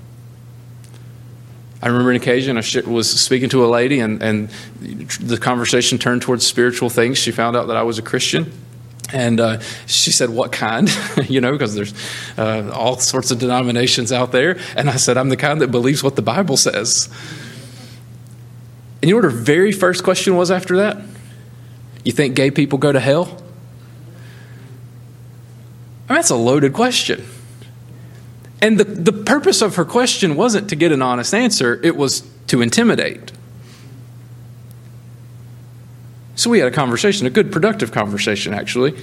I 1.81 1.87
remember 1.87 2.11
an 2.11 2.15
occasion 2.15 2.57
I 2.57 2.63
was 2.87 3.09
speaking 3.09 3.49
to 3.49 3.65
a 3.65 3.69
lady, 3.69 3.99
and, 3.99 4.21
and 4.21 4.49
the 4.79 5.39
conversation 5.39 5.97
turned 5.97 6.21
towards 6.21 6.45
spiritual 6.45 6.91
things. 6.91 7.17
She 7.17 7.31
found 7.31 7.57
out 7.57 7.65
that 7.65 7.75
I 7.75 7.81
was 7.81 7.97
a 7.97 8.03
Christian. 8.03 8.51
And 9.11 9.39
uh, 9.39 9.61
she 9.87 10.11
said, 10.11 10.29
What 10.29 10.51
kind? 10.51 10.95
you 11.27 11.41
know, 11.41 11.53
because 11.53 11.73
there's 11.73 11.95
uh, 12.37 12.69
all 12.71 12.99
sorts 12.99 13.31
of 13.31 13.39
denominations 13.39 14.11
out 14.11 14.31
there. 14.31 14.59
And 14.75 14.91
I 14.91 14.97
said, 14.97 15.17
I'm 15.17 15.29
the 15.29 15.37
kind 15.37 15.59
that 15.61 15.71
believes 15.71 16.03
what 16.03 16.15
the 16.15 16.21
Bible 16.21 16.55
says. 16.55 17.09
You 19.07 19.13
know 19.13 19.19
what 19.19 19.33
her 19.33 19.39
very 19.39 19.71
first 19.71 20.03
question 20.03 20.35
was 20.35 20.51
after 20.51 20.75
that? 20.77 20.97
You 22.03 22.11
think 22.11 22.35
gay 22.35 22.51
people 22.51 22.77
go 22.77 22.91
to 22.91 22.99
hell? 22.99 23.41
I 26.09 26.13
mean, 26.13 26.17
that's 26.17 26.29
a 26.29 26.35
loaded 26.35 26.73
question. 26.73 27.23
And 28.61 28.77
the, 28.77 28.83
the 28.83 29.13
purpose 29.13 29.61
of 29.61 29.77
her 29.77 29.85
question 29.85 30.35
wasn't 30.35 30.69
to 30.71 30.75
get 30.75 30.91
an 30.91 31.01
honest 31.01 31.33
answer, 31.33 31.79
it 31.85 31.95
was 31.95 32.29
to 32.47 32.61
intimidate. 32.61 33.31
So 36.35 36.49
we 36.49 36.59
had 36.59 36.67
a 36.67 36.75
conversation, 36.75 37.25
a 37.27 37.29
good, 37.29 37.49
productive 37.49 37.93
conversation, 37.93 38.53
actually. 38.53 38.93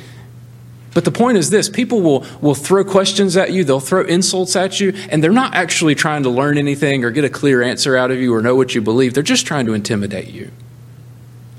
But 0.94 1.04
the 1.04 1.10
point 1.10 1.36
is 1.36 1.50
this 1.50 1.68
people 1.68 2.00
will, 2.00 2.24
will 2.40 2.54
throw 2.54 2.84
questions 2.84 3.36
at 3.36 3.52
you, 3.52 3.64
they'll 3.64 3.80
throw 3.80 4.02
insults 4.04 4.56
at 4.56 4.80
you, 4.80 4.94
and 5.10 5.22
they're 5.22 5.32
not 5.32 5.54
actually 5.54 5.96
trying 5.96 6.22
to 6.22 6.30
learn 6.30 6.56
anything 6.56 7.04
or 7.04 7.10
get 7.10 7.24
a 7.24 7.28
clear 7.28 7.62
answer 7.62 7.96
out 7.96 8.10
of 8.10 8.18
you 8.18 8.32
or 8.32 8.40
know 8.40 8.54
what 8.54 8.74
you 8.74 8.80
believe. 8.80 9.12
They're 9.12 9.22
just 9.22 9.46
trying 9.46 9.66
to 9.66 9.74
intimidate 9.74 10.28
you. 10.28 10.50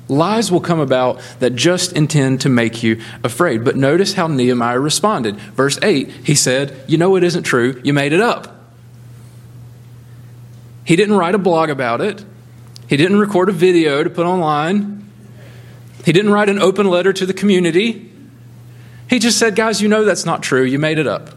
Lies 0.08 0.52
will 0.52 0.62
come 0.62 0.80
about 0.80 1.20
that 1.40 1.56
just 1.56 1.94
intend 1.94 2.42
to 2.42 2.50
make 2.50 2.84
you 2.84 3.02
afraid. 3.24 3.66
But 3.66 3.76
notice 3.76 4.14
how 4.14 4.28
Nehemiah 4.28 4.80
responded. 4.80 5.36
Verse 5.36 5.80
8, 5.82 6.10
he 6.24 6.36
said, 6.36 6.76
You 6.88 6.98
know 6.98 7.16
it 7.16 7.24
isn't 7.24 7.44
true. 7.44 7.82
You 7.84 7.92
made 7.92 8.14
it 8.14 8.22
up. 8.22 8.56
He 10.86 10.96
didn't 10.96 11.16
write 11.16 11.34
a 11.34 11.40
blog 11.40 11.70
about 11.70 12.00
it, 12.00 12.24
he 12.88 12.96
didn't 12.96 13.20
record 13.20 13.50
a 13.50 13.52
video 13.52 14.04
to 14.04 14.10
put 14.10 14.28
online, 14.28 15.10
he 16.06 16.14
didn't 16.14 16.32
write 16.32 16.48
an 16.48 16.60
open 16.60 16.88
letter 16.88 17.12
to 17.12 17.26
the 17.26 17.34
community. 17.34 18.12
He 19.10 19.20
just 19.20 19.38
said, 19.38 19.56
Guys, 19.56 19.82
you 19.82 19.88
know 19.88 20.04
that's 20.04 20.26
not 20.26 20.44
true. 20.44 20.64
You 20.64 20.80
made 20.80 21.00
it 21.00 21.08
up. 21.08 21.30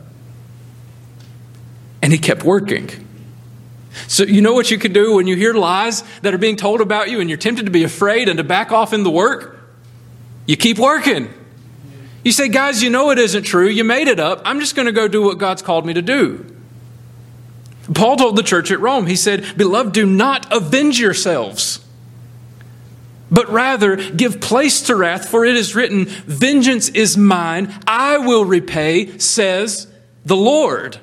And 2.03 2.13
he 2.13 2.19
kept 2.19 2.45
working. 2.45 2.89
So, 4.07 4.23
you 4.23 4.41
know 4.41 4.55
what 4.55 4.71
you 4.71 4.79
can 4.79 4.93
do 4.93 5.15
when 5.17 5.27
you 5.27 5.35
hear 5.37 5.53
lies 5.55 6.03
that 6.23 6.33
are 6.33 6.39
being 6.39 6.57
told 6.57 6.81
about 6.81 7.11
you 7.11 7.21
and 7.21 7.29
you're 7.29 7.39
tempted 7.39 7.65
to 7.67 7.73
be 7.73 7.85
afraid 7.85 8.29
and 8.29 8.39
to 8.39 8.45
back 8.45 8.71
off 8.71 8.93
in 8.93 9.03
the 9.03 9.11
work? 9.11 9.59
You 10.47 10.57
keep 10.57 10.79
working. 10.79 11.33
You 12.25 12.33
say, 12.33 12.49
guys, 12.49 12.83
you 12.83 12.91
know 12.91 13.11
it 13.11 13.19
isn't 13.19 13.45
true. 13.45 13.67
You 13.69 13.85
made 13.85 14.09
it 14.09 14.21
up. 14.21 14.43
I'm 14.45 14.61
just 14.61 14.77
going 14.77 14.87
to 14.87 14.93
go 14.93 15.09
do 15.09 15.23
what 15.23 15.39
God's 15.39 15.63
called 15.63 15.85
me 15.85 15.95
to 15.95 16.03
do. 16.03 16.55
Paul 17.95 18.17
told 18.17 18.37
the 18.37 18.43
church 18.43 18.71
at 18.71 18.81
Rome, 18.81 19.07
he 19.07 19.17
said, 19.17 19.57
Beloved, 19.57 19.93
do 19.93 20.05
not 20.05 20.53
avenge 20.53 21.01
yourselves, 21.01 21.85
but 23.31 23.49
rather 23.51 23.97
give 23.97 24.41
place 24.41 24.83
to 24.83 24.97
wrath, 24.97 25.29
for 25.29 25.45
it 25.45 25.57
is 25.57 25.75
written, 25.75 26.07
Vengeance 26.07 26.89
is 26.91 27.17
mine, 27.17 27.75
I 27.87 28.19
will 28.19 28.45
repay, 28.45 29.19
says 29.19 29.87
the 30.25 30.37
Lord. 30.37 30.99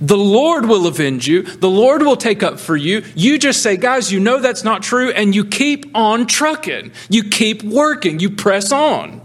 The 0.00 0.16
Lord 0.16 0.66
will 0.66 0.86
avenge 0.86 1.26
you. 1.26 1.42
The 1.42 1.70
Lord 1.70 2.02
will 2.02 2.16
take 2.16 2.42
up 2.42 2.60
for 2.60 2.76
you. 2.76 3.02
You 3.14 3.38
just 3.38 3.62
say, 3.62 3.76
guys, 3.76 4.12
you 4.12 4.20
know 4.20 4.38
that's 4.38 4.64
not 4.64 4.82
true, 4.82 5.10
and 5.10 5.34
you 5.34 5.44
keep 5.44 5.96
on 5.96 6.26
trucking. 6.26 6.92
You 7.08 7.24
keep 7.24 7.62
working. 7.62 8.20
You 8.20 8.30
press 8.30 8.72
on. 8.72 9.22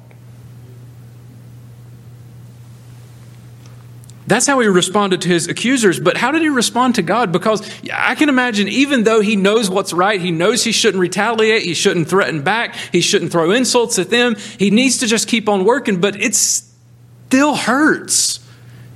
That's 4.28 4.48
how 4.48 4.60
he 4.60 4.68
responded 4.68 5.22
to 5.22 5.28
his 5.28 5.48
accusers. 5.48 6.00
But 6.00 6.18
how 6.18 6.32
did 6.32 6.42
he 6.42 6.50
respond 6.50 6.96
to 6.96 7.04
God? 7.04 7.32
Because 7.32 7.62
I 7.94 8.16
can 8.16 8.28
imagine, 8.28 8.68
even 8.68 9.04
though 9.04 9.22
he 9.22 9.36
knows 9.36 9.70
what's 9.70 9.94
right, 9.94 10.20
he 10.20 10.32
knows 10.32 10.64
he 10.64 10.72
shouldn't 10.72 11.02
retaliate, 11.02 11.62
he 11.62 11.76
shouldn't 11.76 12.10
threaten 12.10 12.42
back, 12.42 12.76
he 12.92 13.02
shouldn't 13.02 13.32
throw 13.32 13.52
insults 13.52 14.00
at 14.00 14.10
them, 14.10 14.36
he 14.58 14.72
needs 14.72 14.98
to 15.00 15.08
just 15.08 15.28
keep 15.28 15.48
on 15.48 15.64
working, 15.64 16.02
but 16.02 16.20
it 16.20 16.34
still 16.34 17.56
hurts. 17.56 18.40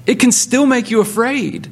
It 0.07 0.19
can 0.19 0.31
still 0.31 0.65
make 0.65 0.89
you 0.89 0.99
afraid. 0.99 1.71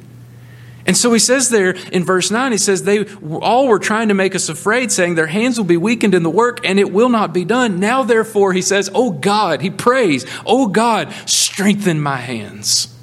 And 0.86 0.96
so 0.96 1.12
he 1.12 1.18
says 1.18 1.50
there 1.50 1.72
in 1.92 2.04
verse 2.04 2.30
9, 2.30 2.52
he 2.52 2.58
says, 2.58 2.84
They 2.84 3.04
all 3.04 3.66
were 3.66 3.80
trying 3.80 4.08
to 4.08 4.14
make 4.14 4.34
us 4.36 4.48
afraid, 4.48 4.92
saying, 4.92 5.16
Their 5.16 5.26
hands 5.26 5.58
will 5.58 5.66
be 5.66 5.76
weakened 5.76 6.14
in 6.14 6.22
the 6.22 6.30
work, 6.30 6.60
and 6.64 6.78
it 6.78 6.92
will 6.92 7.08
not 7.08 7.34
be 7.34 7.44
done. 7.44 7.80
Now, 7.80 8.04
therefore, 8.04 8.52
he 8.52 8.62
says, 8.62 8.88
Oh 8.94 9.10
God, 9.10 9.60
he 9.60 9.68
prays, 9.68 10.24
Oh 10.46 10.68
God, 10.68 11.12
strengthen 11.26 12.00
my 12.00 12.16
hands. 12.16 12.94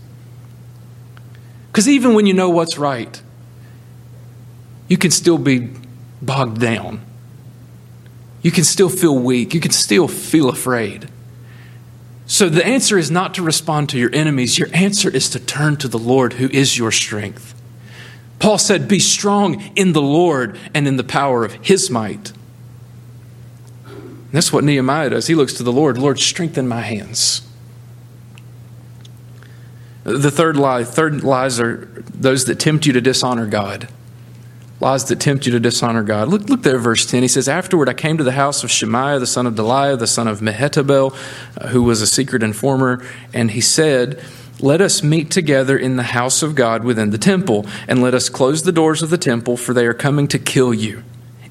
Because 1.75 1.89
even 1.89 2.13
when 2.13 2.25
you 2.25 2.34
know 2.34 2.50
what's 2.50 2.77
right, 2.77 3.22
you 4.88 4.96
can 4.96 5.12
still 5.12 5.38
be 5.38 5.72
bogged 6.22 6.62
down. 6.62 7.01
You 8.42 8.51
can 8.51 8.64
still 8.64 8.88
feel 8.88 9.20
weak. 9.20 9.53
You 9.53 9.59
can 9.59 9.72
still 9.72 10.07
feel 10.07 10.48
afraid. 10.48 11.09
So 12.27 12.48
the 12.48 12.66
answer 12.66 12.98
is 12.98 13.11
not 13.11 13.33
to 13.33 13.42
respond 13.42 13.90
to 13.90 14.00
your 14.00 14.09
enemies. 14.16 14.57
Your 14.57 14.70
answer 14.74 15.09
is 15.09 15.29
to 15.31 15.38
turn 15.38 15.75
to 15.75 15.90
the 15.90 16.00
Lord 16.00 16.35
who 16.35 16.48
is 16.48 16.77
your 16.77 16.94
strength. 16.94 17.53
Paul 18.40 18.57
said, 18.57 18.88
Be 18.88 19.00
strong 19.00 19.61
in 19.75 19.92
the 19.92 20.01
Lord 20.01 20.57
and 20.74 20.88
in 20.88 20.96
the 20.96 21.03
power 21.03 21.44
of 21.44 21.55
his 21.55 21.90
might. 21.90 22.31
And 23.85 24.31
that's 24.31 24.53
what 24.53 24.64
Nehemiah 24.64 25.09
does. 25.09 25.27
He 25.27 25.35
looks 25.35 25.51
to 25.55 25.64
the 25.64 25.74
Lord 25.74 25.98
Lord, 25.98 26.20
strengthen 26.20 26.70
my 26.70 26.83
hands. 26.83 27.45
The 30.05 30.31
third 30.31 30.55
lie, 30.55 30.85
third 30.85 31.24
lies 31.24 31.59
are 31.59 31.87
those 32.13 32.46
that 32.46 32.59
tempt 32.59 32.85
you 32.85 32.94
to 32.94 33.01
dishonor 33.01 33.48
God 33.48 33.89
lies 34.81 35.05
that 35.05 35.20
tempt 35.20 35.46
you 35.46 35.51
to 35.53 35.59
dishonor 35.59 36.03
God. 36.03 36.27
Look, 36.27 36.50
look 36.50 36.61
there, 36.63 36.77
verse 36.77 37.05
10. 37.05 37.22
He 37.22 37.27
says, 37.27 37.48
Afterward 37.48 37.89
I 37.89 37.94
came 37.94 38.18
to 38.18 38.24
the 38.24 38.33
house 38.33 38.63
of 38.63 38.70
Shemaiah, 38.70 39.20
the 39.20 39.25
son 39.25 39.48
of 39.48 39.55
Delaiah, 39.55 39.98
the 39.98 40.05
son 40.05 40.27
of 40.27 40.41
Mehetabel, 40.41 41.15
uh, 41.57 41.68
who 41.70 41.83
was 41.83 42.01
a 42.01 42.07
secret 42.07 42.44
informer, 42.44 43.03
and 43.33 43.51
he 43.51 43.61
said, 43.61 44.22
let 44.59 44.79
us 44.79 45.03
meet 45.03 45.31
together 45.31 45.77
in 45.77 45.98
the 45.98 46.03
house 46.03 46.41
of 46.41 46.55
God 46.55 46.83
within 46.83 47.09
the 47.09 47.18
temple, 47.18 47.65
and 47.87 48.01
let 48.01 48.13
us 48.13 48.29
close 48.29 48.63
the 48.63 48.72
doors 48.72 49.01
of 49.03 49.09
the 49.09 49.18
temple, 49.18 49.57
for 49.57 49.74
they 49.74 49.85
are 49.85 49.94
coming 49.94 50.27
to 50.29 50.39
kill 50.39 50.74
you. 50.74 51.03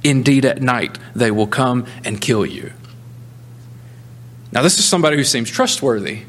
Indeed, 0.03 0.45
at 0.45 0.63
night 0.63 0.99
they 1.15 1.31
will 1.31 1.47
come 1.47 1.87
and 2.03 2.21
kill 2.21 2.47
you. 2.47 2.73
Now, 4.53 4.63
this 4.63 4.79
is 4.79 4.85
somebody 4.85 5.17
who 5.17 5.25
seems 5.25 5.51
trustworthy. 5.51 6.23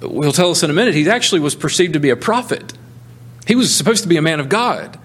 He'll 0.00 0.32
tell 0.32 0.50
us 0.50 0.62
in 0.62 0.70
a 0.70 0.72
minute, 0.72 0.94
he 0.94 1.08
actually 1.08 1.40
was 1.40 1.54
perceived 1.54 1.92
to 1.92 2.00
be 2.00 2.10
a 2.10 2.16
prophet. 2.16 2.72
He 3.46 3.54
was 3.54 3.74
supposed 3.74 4.02
to 4.02 4.08
be 4.08 4.16
a 4.16 4.22
man 4.22 4.40
of 4.40 4.48
God. 4.48 4.98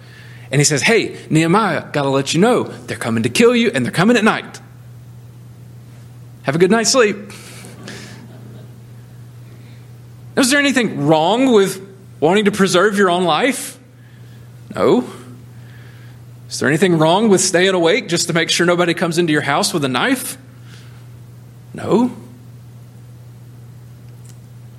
And 0.52 0.62
he 0.62 0.64
says, 0.66 0.84
Hey, 0.84 1.20
Nehemiah, 1.30 1.90
got 1.92 2.04
to 2.04 2.10
let 2.10 2.34
you 2.34 2.40
know, 2.40 2.64
they're 2.64 2.98
coming 2.98 3.24
to 3.24 3.30
kill 3.30 3.56
you 3.56 3.72
and 3.74 3.86
they're 3.86 3.92
coming 3.92 4.16
at 4.18 4.24
night. 4.24 4.62
Have 6.44 6.56
a 6.56 6.60
good 6.60 6.72
night's 6.72 6.92
sleep. 6.92 7.18
Is 10.38 10.52
there 10.52 10.60
anything 10.60 11.08
wrong 11.08 11.52
with 11.52 11.82
wanting 12.20 12.46
to 12.46 12.52
preserve 12.52 12.98
your 12.98 13.10
own 13.10 13.24
life? 13.24 13.80
No. 14.76 15.10
Is 16.50 16.60
there 16.60 16.70
anything 16.70 16.98
wrong 16.98 17.30
with 17.30 17.42
staying 17.42 17.74
awake 17.74 18.08
just 18.08 18.28
to 18.28 18.34
make 18.34 18.50
sure 18.50 18.66
nobody 18.66 18.94
comes 18.94 19.18
into 19.18 19.34
your 19.34 19.42
house 19.42 19.74
with 19.74 19.84
a 19.86 19.90
knife? 19.90 20.38
No. 21.74 22.16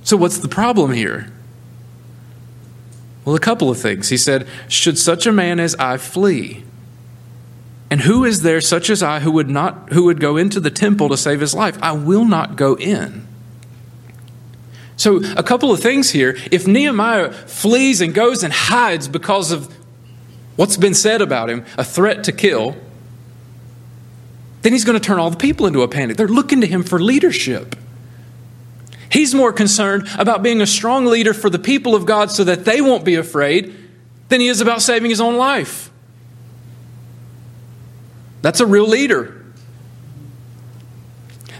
So, 0.07 0.17
what's 0.17 0.39
the 0.39 0.47
problem 0.47 0.93
here? 0.93 1.33
Well, 3.25 3.35
a 3.35 3.41
couple 3.41 3.71
of 3.71 3.81
things. 3.81 4.09
He 4.09 4.17
said, 4.17 4.47
Should 4.69 4.99
such 4.99 5.27
a 5.27 5.33
man 5.33 5.59
as 5.59 5.75
I 5.81 5.97
flee? 5.97 6.63
And 7.91 8.03
who 8.03 8.25
is 8.25 8.43
there 8.43 8.61
such 8.61 8.89
as 8.89 9.03
I 9.03 9.19
who 9.19 9.33
would 9.33 9.51
not 9.51 9.93
who 9.93 10.05
would 10.05 10.21
go 10.21 10.37
into 10.37 10.61
the 10.61 10.71
temple 10.71 11.09
to 11.09 11.17
save 11.17 11.41
his 11.41 11.55
life? 11.55 11.77
I 11.83 11.91
will 11.91 12.25
not 12.25 12.55
go 12.55 12.77
in. 12.77 13.27
So, 14.97 15.25
a 15.37 15.43
couple 15.43 15.73
of 15.73 15.81
things 15.81 16.11
here. 16.11 16.37
If 16.53 16.69
Nehemiah 16.69 17.33
flees 17.33 18.01
and 18.01 18.15
goes 18.15 18.45
and 18.45 18.53
hides 18.53 19.09
because 19.09 19.51
of 19.51 19.75
what's 20.55 20.77
been 20.77 20.95
said 20.95 21.21
about 21.21 21.51
him, 21.51 21.65
a 21.77 21.83
threat 21.83 22.23
to 22.25 22.33
kill, 22.33 22.77
then 24.63 24.73
he's 24.73 24.85
going 24.85 24.99
to 24.99 25.05
turn 25.05 25.19
all 25.19 25.31
the 25.31 25.37
people 25.37 25.67
into 25.67 25.83
a 25.83 25.89
panic. 25.89 26.17
They're 26.17 26.29
looking 26.29 26.61
to 26.61 26.69
him 26.69 26.85
for 26.85 27.01
leadership. 27.01 27.75
He's 29.11 29.35
more 29.35 29.53
concerned 29.53 30.09
about 30.19 30.43
being 30.43 30.61
a 30.61 30.67
strong 30.67 31.07
leader 31.07 31.33
for 31.33 31.51
the 31.51 31.59
people 31.59 31.95
of 31.95 32.07
God 32.07 32.31
so 32.31 32.45
that 32.45 32.65
they 32.65 32.81
won't 32.81 33.05
be 33.05 33.15
afraid 33.15 33.75
than 34.29 34.41
he 34.41 34.49
is 34.49 34.61
about 34.61 34.83
saving 34.83 35.11
his 35.11 35.21
own 35.21 35.37
life. 35.37 35.91
That's 38.43 38.61
a 38.61 38.67
real 38.67 38.89
leader. 38.89 39.45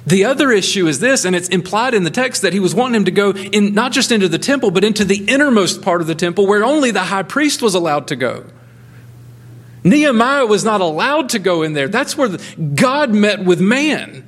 The 0.07 0.25
other 0.25 0.53
issue 0.53 0.87
is 0.87 1.01
this, 1.01 1.25
and 1.25 1.35
it's 1.35 1.49
implied 1.49 1.93
in 1.93 2.05
the 2.05 2.11
text 2.11 2.43
that 2.43 2.53
he 2.53 2.61
was 2.61 2.75
wanting 2.75 2.95
him 2.95 3.05
to 3.07 3.11
go 3.11 3.33
in 3.33 3.75
not 3.75 3.91
just 3.91 4.13
into 4.13 4.29
the 4.29 4.39
temple, 4.39 4.71
but 4.71 4.85
into 4.85 5.05
the 5.05 5.25
innermost 5.27 5.83
part 5.83 6.01
of 6.01 6.07
the 6.07 6.15
temple 6.15 6.47
where 6.47 6.65
only 6.65 6.93
the 6.93 7.01
high 7.01 7.25
priest 7.25 7.61
was 7.61 7.75
allowed 7.75 8.07
to 8.09 8.17
go. 8.17 8.45
Nehemiah 9.83 10.47
was 10.47 10.65
not 10.65 10.81
allowed 10.81 11.31
to 11.31 11.41
go 11.41 11.63
in 11.63 11.73
there. 11.73 11.89
That's 11.89 12.17
where 12.17 12.37
God 12.75 13.15
met 13.15 13.45
with 13.45 13.61
man. 13.61 14.26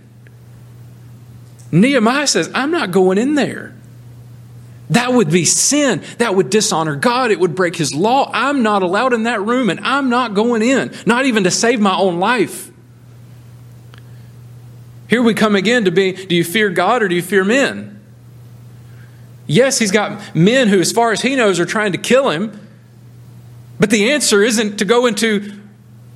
Nehemiah 1.70 2.26
says, 2.26 2.50
I'm 2.54 2.70
not 2.70 2.90
going 2.90 3.18
in 3.18 3.34
there. 3.34 3.74
That 4.90 5.12
would 5.12 5.30
be 5.30 5.44
sin. 5.44 6.02
That 6.16 6.34
would 6.34 6.48
dishonor 6.48 6.96
God. 6.96 7.30
It 7.30 7.38
would 7.38 7.54
break 7.54 7.76
his 7.76 7.94
law. 7.94 8.30
I'm 8.32 8.62
not 8.62 8.82
allowed 8.82 9.12
in 9.12 9.24
that 9.24 9.42
room 9.42 9.68
and 9.68 9.80
I'm 9.80 10.08
not 10.08 10.34
going 10.34 10.62
in, 10.62 10.94
not 11.04 11.26
even 11.26 11.44
to 11.44 11.50
save 11.50 11.80
my 11.80 11.94
own 11.94 12.20
life. 12.20 12.70
Here 15.08 15.22
we 15.22 15.34
come 15.34 15.56
again 15.56 15.84
to 15.84 15.90
be 15.90 16.12
do 16.12 16.34
you 16.34 16.44
fear 16.44 16.70
God 16.70 17.02
or 17.02 17.08
do 17.08 17.14
you 17.14 17.22
fear 17.22 17.44
men? 17.44 18.00
Yes, 19.46 19.78
he's 19.78 19.90
got 19.90 20.34
men 20.34 20.68
who, 20.68 20.78
as 20.78 20.92
far 20.92 21.12
as 21.12 21.22
he 21.22 21.34
knows, 21.34 21.58
are 21.58 21.66
trying 21.66 21.92
to 21.92 21.98
kill 21.98 22.28
him. 22.28 22.60
But 23.80 23.88
the 23.88 24.12
answer 24.12 24.42
isn't 24.42 24.78
to 24.78 24.84
go 24.84 25.06
into 25.06 25.58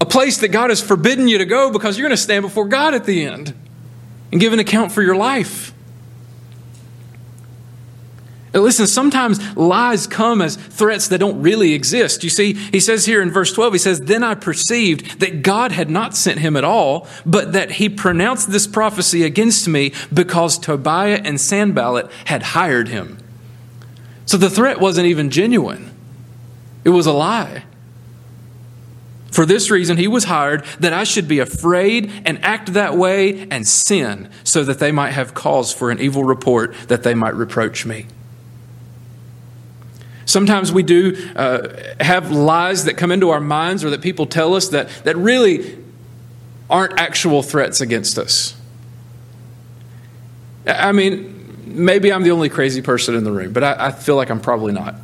a 0.00 0.04
place 0.04 0.38
that 0.38 0.48
God 0.48 0.68
has 0.68 0.82
forbidden 0.82 1.28
you 1.28 1.38
to 1.38 1.46
go 1.46 1.70
because 1.70 1.96
you're 1.96 2.06
going 2.06 2.16
to 2.16 2.22
stand 2.22 2.42
before 2.42 2.66
God 2.66 2.92
at 2.92 3.04
the 3.04 3.24
end 3.24 3.54
and 4.32 4.40
give 4.40 4.52
an 4.52 4.58
account 4.58 4.90
for 4.90 5.02
your 5.02 5.14
life. 5.14 5.72
Listen, 8.54 8.86
sometimes 8.86 9.56
lies 9.56 10.06
come 10.06 10.42
as 10.42 10.56
threats 10.56 11.08
that 11.08 11.18
don't 11.18 11.40
really 11.40 11.72
exist. 11.72 12.22
You 12.22 12.28
see, 12.28 12.52
he 12.52 12.80
says 12.80 13.06
here 13.06 13.22
in 13.22 13.30
verse 13.30 13.52
12, 13.52 13.72
he 13.72 13.78
says, 13.78 14.00
Then 14.00 14.22
I 14.22 14.34
perceived 14.34 15.20
that 15.20 15.42
God 15.42 15.72
had 15.72 15.88
not 15.88 16.14
sent 16.14 16.40
him 16.40 16.54
at 16.56 16.64
all, 16.64 17.06
but 17.24 17.54
that 17.54 17.72
he 17.72 17.88
pronounced 17.88 18.52
this 18.52 18.66
prophecy 18.66 19.22
against 19.22 19.68
me 19.68 19.92
because 20.12 20.58
Tobiah 20.58 21.22
and 21.24 21.40
Sanballat 21.40 22.10
had 22.26 22.42
hired 22.42 22.88
him. 22.88 23.18
So 24.26 24.36
the 24.36 24.50
threat 24.50 24.80
wasn't 24.80 25.06
even 25.06 25.30
genuine, 25.30 25.90
it 26.84 26.90
was 26.90 27.06
a 27.06 27.12
lie. 27.12 27.64
For 29.32 29.46
this 29.46 29.70
reason, 29.70 29.96
he 29.96 30.06
was 30.06 30.24
hired 30.24 30.64
that 30.78 30.92
I 30.92 31.04
should 31.04 31.26
be 31.26 31.38
afraid 31.38 32.12
and 32.26 32.38
act 32.44 32.74
that 32.74 32.96
way 32.96 33.48
and 33.50 33.66
sin, 33.66 34.28
so 34.44 34.62
that 34.62 34.78
they 34.78 34.92
might 34.92 35.12
have 35.12 35.32
cause 35.32 35.72
for 35.72 35.90
an 35.90 35.98
evil 36.00 36.22
report, 36.22 36.74
that 36.88 37.02
they 37.02 37.14
might 37.14 37.34
reproach 37.34 37.86
me. 37.86 38.06
Sometimes 40.26 40.70
we 40.70 40.82
do 40.82 41.16
uh, 41.34 41.68
have 41.98 42.30
lies 42.30 42.84
that 42.84 42.98
come 42.98 43.10
into 43.10 43.30
our 43.30 43.40
minds 43.40 43.82
or 43.84 43.90
that 43.90 44.02
people 44.02 44.26
tell 44.26 44.54
us 44.54 44.68
that, 44.68 44.88
that 45.04 45.16
really 45.16 45.78
aren't 46.70 46.98
actual 46.98 47.42
threats 47.42 47.80
against 47.80 48.18
us. 48.18 48.54
I 50.66 50.92
mean, 50.92 51.64
maybe 51.66 52.12
I'm 52.12 52.22
the 52.22 52.30
only 52.30 52.48
crazy 52.48 52.82
person 52.82 53.14
in 53.14 53.24
the 53.24 53.32
room, 53.32 53.52
but 53.52 53.64
I, 53.64 53.86
I 53.86 53.90
feel 53.92 54.16
like 54.16 54.30
I'm 54.30 54.40
probably 54.40 54.72
not 54.72 54.94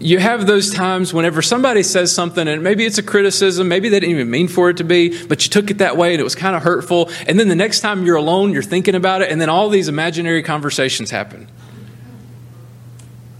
you 0.00 0.18
have 0.18 0.46
those 0.46 0.72
times 0.72 1.12
whenever 1.12 1.42
somebody 1.42 1.82
says 1.82 2.12
something 2.12 2.46
and 2.46 2.62
maybe 2.62 2.84
it's 2.84 2.98
a 2.98 3.02
criticism, 3.02 3.66
maybe 3.66 3.88
they 3.88 3.98
didn't 3.98 4.14
even 4.14 4.30
mean 4.30 4.46
for 4.46 4.70
it 4.70 4.76
to 4.76 4.84
be, 4.84 5.26
but 5.26 5.44
you 5.44 5.50
took 5.50 5.70
it 5.70 5.78
that 5.78 5.96
way 5.96 6.12
and 6.12 6.20
it 6.20 6.24
was 6.24 6.36
kind 6.36 6.54
of 6.54 6.62
hurtful. 6.62 7.10
And 7.26 7.38
then 7.38 7.48
the 7.48 7.56
next 7.56 7.80
time 7.80 8.06
you're 8.06 8.16
alone, 8.16 8.52
you're 8.52 8.62
thinking 8.62 8.94
about 8.94 9.22
it, 9.22 9.30
and 9.30 9.40
then 9.40 9.48
all 9.48 9.68
these 9.68 9.88
imaginary 9.88 10.42
conversations 10.42 11.10
happen. 11.10 11.48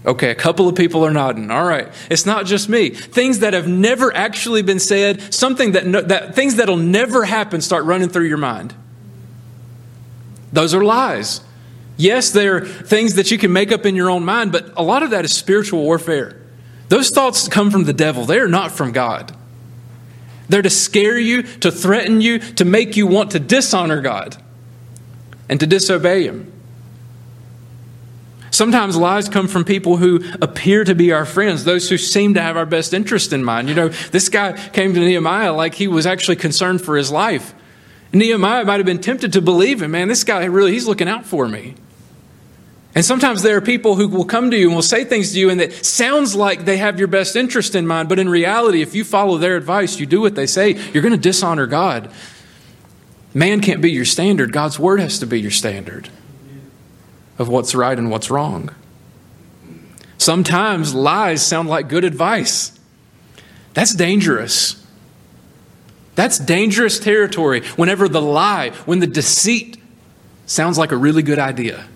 Okay, 0.05 0.31
a 0.31 0.35
couple 0.35 0.67
of 0.67 0.75
people 0.75 1.05
are 1.05 1.11
nodding. 1.11 1.51
All 1.51 1.65
right. 1.65 1.87
It's 2.09 2.25
not 2.25 2.45
just 2.45 2.67
me. 2.67 2.89
Things 2.89 3.39
that 3.39 3.53
have 3.53 3.67
never 3.67 4.15
actually 4.15 4.61
been 4.61 4.79
said, 4.79 5.33
something 5.33 5.73
that, 5.73 6.07
that 6.07 6.35
things 6.35 6.55
that'll 6.55 6.77
never 6.77 7.25
happen 7.25 7.61
start 7.61 7.85
running 7.85 8.09
through 8.09 8.25
your 8.25 8.37
mind. 8.37 8.73
Those 10.51 10.73
are 10.73 10.83
lies. 10.83 11.41
Yes, 11.95 12.31
they're 12.31 12.61
things 12.65 13.15
that 13.15 13.29
you 13.29 13.37
can 13.37 13.51
make 13.51 13.71
up 13.71 13.85
in 13.85 13.93
your 13.95 14.09
own 14.09 14.23
mind, 14.23 14.51
but 14.51 14.71
a 14.77 14.83
lot 14.83 15.03
of 15.03 15.11
that 15.11 15.25
is 15.25 15.33
spiritual 15.33 15.83
warfare. 15.83 16.38
Those 16.89 17.11
thoughts 17.11 17.47
come 17.47 17.71
from 17.71 17.85
the 17.85 17.93
devil, 17.93 18.25
they 18.25 18.39
are 18.39 18.47
not 18.47 18.71
from 18.71 18.91
God. 18.91 19.35
They're 20.49 20.63
to 20.63 20.69
scare 20.69 21.17
you, 21.17 21.43
to 21.43 21.71
threaten 21.71 22.21
you, 22.21 22.39
to 22.39 22.65
make 22.65 22.97
you 22.97 23.05
want 23.05 23.31
to 23.31 23.39
dishonor 23.39 24.01
God 24.01 24.35
and 25.47 25.59
to 25.59 25.67
disobey 25.67 26.23
Him. 26.23 26.51
Sometimes 28.49 28.97
lies 28.97 29.29
come 29.29 29.47
from 29.47 29.63
people 29.63 29.97
who 29.97 30.23
appear 30.41 30.83
to 30.83 30.95
be 30.95 31.11
our 31.11 31.25
friends, 31.25 31.63
those 31.63 31.87
who 31.87 31.99
seem 31.99 32.33
to 32.33 32.41
have 32.41 32.57
our 32.57 32.65
best 32.65 32.95
interest 32.95 33.31
in 33.31 33.43
mind. 33.43 33.69
You 33.69 33.75
know, 33.75 33.89
this 33.89 34.27
guy 34.27 34.53
came 34.69 34.95
to 34.95 34.99
Nehemiah 34.99 35.53
like 35.53 35.75
he 35.75 35.87
was 35.87 36.07
actually 36.07 36.37
concerned 36.37 36.81
for 36.81 36.97
his 36.97 37.11
life. 37.11 37.53
Nehemiah 38.11 38.65
might 38.65 38.77
have 38.77 38.87
been 38.87 38.99
tempted 38.99 39.33
to 39.33 39.41
believe 39.41 39.83
him, 39.83 39.91
man, 39.91 40.07
this 40.07 40.23
guy 40.23 40.45
really, 40.45 40.71
he's 40.71 40.87
looking 40.87 41.07
out 41.07 41.25
for 41.25 41.47
me. 41.47 41.75
And 42.95 43.05
sometimes 43.05 43.43
there 43.43 43.55
are 43.55 43.61
people 43.61 43.95
who 43.95 44.07
will 44.07 44.25
come 44.25 44.49
to 44.49 44.57
you 44.57 44.67
and 44.67 44.75
will 44.75 44.81
say 44.81 45.03
things 45.05 45.33
to 45.33 45.39
you 45.39 45.49
and 45.49 45.59
that 45.59 45.85
sounds 45.85 46.35
like 46.35 46.65
they 46.65 46.77
have 46.77 46.97
your 46.97 47.07
best 47.07 47.35
interest 47.35 47.75
in 47.75 47.85
mind, 47.85 48.09
but 48.09 48.17
in 48.17 48.27
reality, 48.27 48.81
if 48.81 48.95
you 48.95 49.03
follow 49.03 49.37
their 49.37 49.55
advice, 49.55 49.99
you 49.99 50.05
do 50.05 50.21
what 50.21 50.35
they 50.35 50.47
say, 50.47 50.71
you're 50.91 51.03
going 51.03 51.13
to 51.13 51.17
dishonor 51.17 51.67
God. 51.67 52.11
Man 53.33 53.61
can't 53.61 53.81
be 53.81 53.91
your 53.91 54.05
standard. 54.05 54.51
God's 54.51 54.79
word 54.79 54.99
has 54.99 55.19
to 55.19 55.27
be 55.27 55.39
your 55.39 55.51
standard 55.51 56.09
of 57.37 57.47
what's 57.47 57.75
right 57.75 57.97
and 57.97 58.09
what's 58.09 58.31
wrong. 58.31 58.73
Sometimes 60.17 60.93
lies 60.93 61.45
sound 61.45 61.69
like 61.69 61.87
good 61.87 62.03
advice. 62.03 62.77
That's 63.75 63.93
dangerous. 63.93 64.83
That's 66.15 66.37
dangerous 66.39 66.99
territory 66.99 67.61
whenever 67.77 68.09
the 68.09 68.21
lie, 68.21 68.71
when 68.85 68.99
the 68.99 69.07
deceit 69.07 69.77
sounds 70.47 70.77
like 70.77 70.91
a 70.91 70.97
really 70.97 71.23
good 71.23 71.39
idea. 71.39 71.87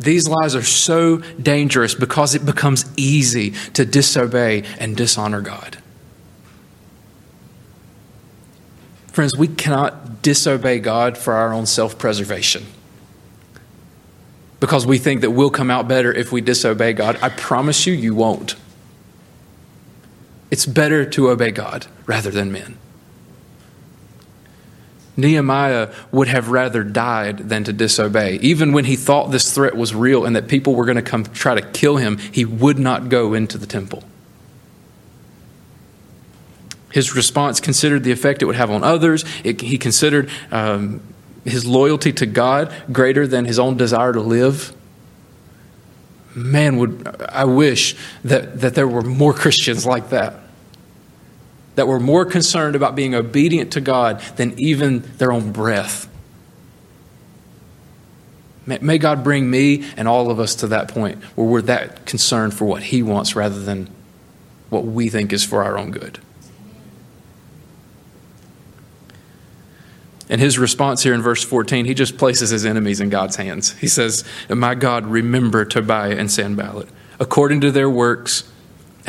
These 0.00 0.26
lies 0.28 0.54
are 0.54 0.62
so 0.62 1.18
dangerous 1.18 1.94
because 1.94 2.34
it 2.34 2.46
becomes 2.46 2.86
easy 2.96 3.50
to 3.74 3.84
disobey 3.84 4.64
and 4.78 4.96
dishonor 4.96 5.42
God. 5.42 5.76
Friends, 9.08 9.36
we 9.36 9.48
cannot 9.48 10.22
disobey 10.22 10.78
God 10.78 11.18
for 11.18 11.34
our 11.34 11.52
own 11.52 11.66
self 11.66 11.98
preservation 11.98 12.64
because 14.58 14.86
we 14.86 14.96
think 14.96 15.20
that 15.20 15.32
we'll 15.32 15.50
come 15.50 15.70
out 15.70 15.86
better 15.86 16.12
if 16.12 16.32
we 16.32 16.40
disobey 16.40 16.94
God. 16.94 17.18
I 17.20 17.28
promise 17.28 17.86
you, 17.86 17.92
you 17.92 18.14
won't. 18.14 18.56
It's 20.50 20.64
better 20.64 21.04
to 21.10 21.28
obey 21.28 21.50
God 21.50 21.86
rather 22.06 22.30
than 22.30 22.50
men. 22.50 22.78
Nehemiah 25.20 25.92
would 26.10 26.28
have 26.28 26.48
rather 26.48 26.82
died 26.82 27.48
than 27.48 27.64
to 27.64 27.72
disobey. 27.72 28.38
Even 28.42 28.72
when 28.72 28.84
he 28.84 28.96
thought 28.96 29.30
this 29.30 29.54
threat 29.54 29.76
was 29.76 29.94
real 29.94 30.24
and 30.24 30.34
that 30.36 30.48
people 30.48 30.74
were 30.74 30.84
going 30.84 30.96
to 30.96 31.02
come 31.02 31.24
try 31.24 31.54
to 31.54 31.62
kill 31.62 31.96
him, 31.96 32.18
he 32.18 32.44
would 32.44 32.78
not 32.78 33.08
go 33.08 33.34
into 33.34 33.58
the 33.58 33.66
temple. 33.66 34.02
His 36.92 37.14
response 37.14 37.60
considered 37.60 38.02
the 38.02 38.10
effect 38.10 38.42
it 38.42 38.46
would 38.46 38.56
have 38.56 38.70
on 38.70 38.82
others. 38.82 39.24
It, 39.44 39.60
he 39.60 39.78
considered 39.78 40.28
um, 40.50 41.00
his 41.44 41.64
loyalty 41.64 42.12
to 42.14 42.26
God 42.26 42.72
greater 42.90 43.26
than 43.26 43.44
his 43.44 43.58
own 43.58 43.76
desire 43.76 44.12
to 44.12 44.20
live. 44.20 44.74
Man, 46.34 46.78
would 46.78 47.06
I 47.28 47.44
wish 47.44 47.96
that, 48.24 48.60
that 48.60 48.74
there 48.74 48.88
were 48.88 49.02
more 49.02 49.32
Christians 49.42 49.86
like 49.86 50.10
that 50.10 50.39
that 51.80 51.86
were 51.86 51.98
more 51.98 52.26
concerned 52.26 52.76
about 52.76 52.94
being 52.94 53.14
obedient 53.14 53.72
to 53.72 53.80
God 53.80 54.20
than 54.36 54.52
even 54.60 55.00
their 55.16 55.32
own 55.32 55.50
breath. 55.50 56.10
May 58.66 58.98
God 58.98 59.24
bring 59.24 59.50
me 59.50 59.90
and 59.96 60.06
all 60.06 60.30
of 60.30 60.38
us 60.38 60.56
to 60.56 60.66
that 60.66 60.88
point 60.88 61.24
where 61.36 61.46
we're 61.46 61.62
that 61.62 62.04
concerned 62.04 62.52
for 62.52 62.66
what 62.66 62.82
He 62.82 63.02
wants 63.02 63.34
rather 63.34 63.58
than 63.58 63.88
what 64.68 64.84
we 64.84 65.08
think 65.08 65.32
is 65.32 65.42
for 65.42 65.64
our 65.64 65.78
own 65.78 65.90
good. 65.90 66.18
And 70.28 70.38
his 70.38 70.58
response 70.58 71.02
here 71.02 71.14
in 71.14 71.22
verse 71.22 71.42
14, 71.42 71.86
he 71.86 71.94
just 71.94 72.18
places 72.18 72.50
his 72.50 72.66
enemies 72.66 73.00
in 73.00 73.08
God's 73.08 73.36
hands. 73.36 73.72
He 73.78 73.88
says, 73.88 74.22
My 74.50 74.74
God, 74.74 75.06
remember 75.06 75.64
Tobiah 75.64 76.18
and 76.18 76.30
Sanballat. 76.30 76.90
According 77.18 77.62
to 77.62 77.70
their 77.70 77.88
works, 77.88 78.49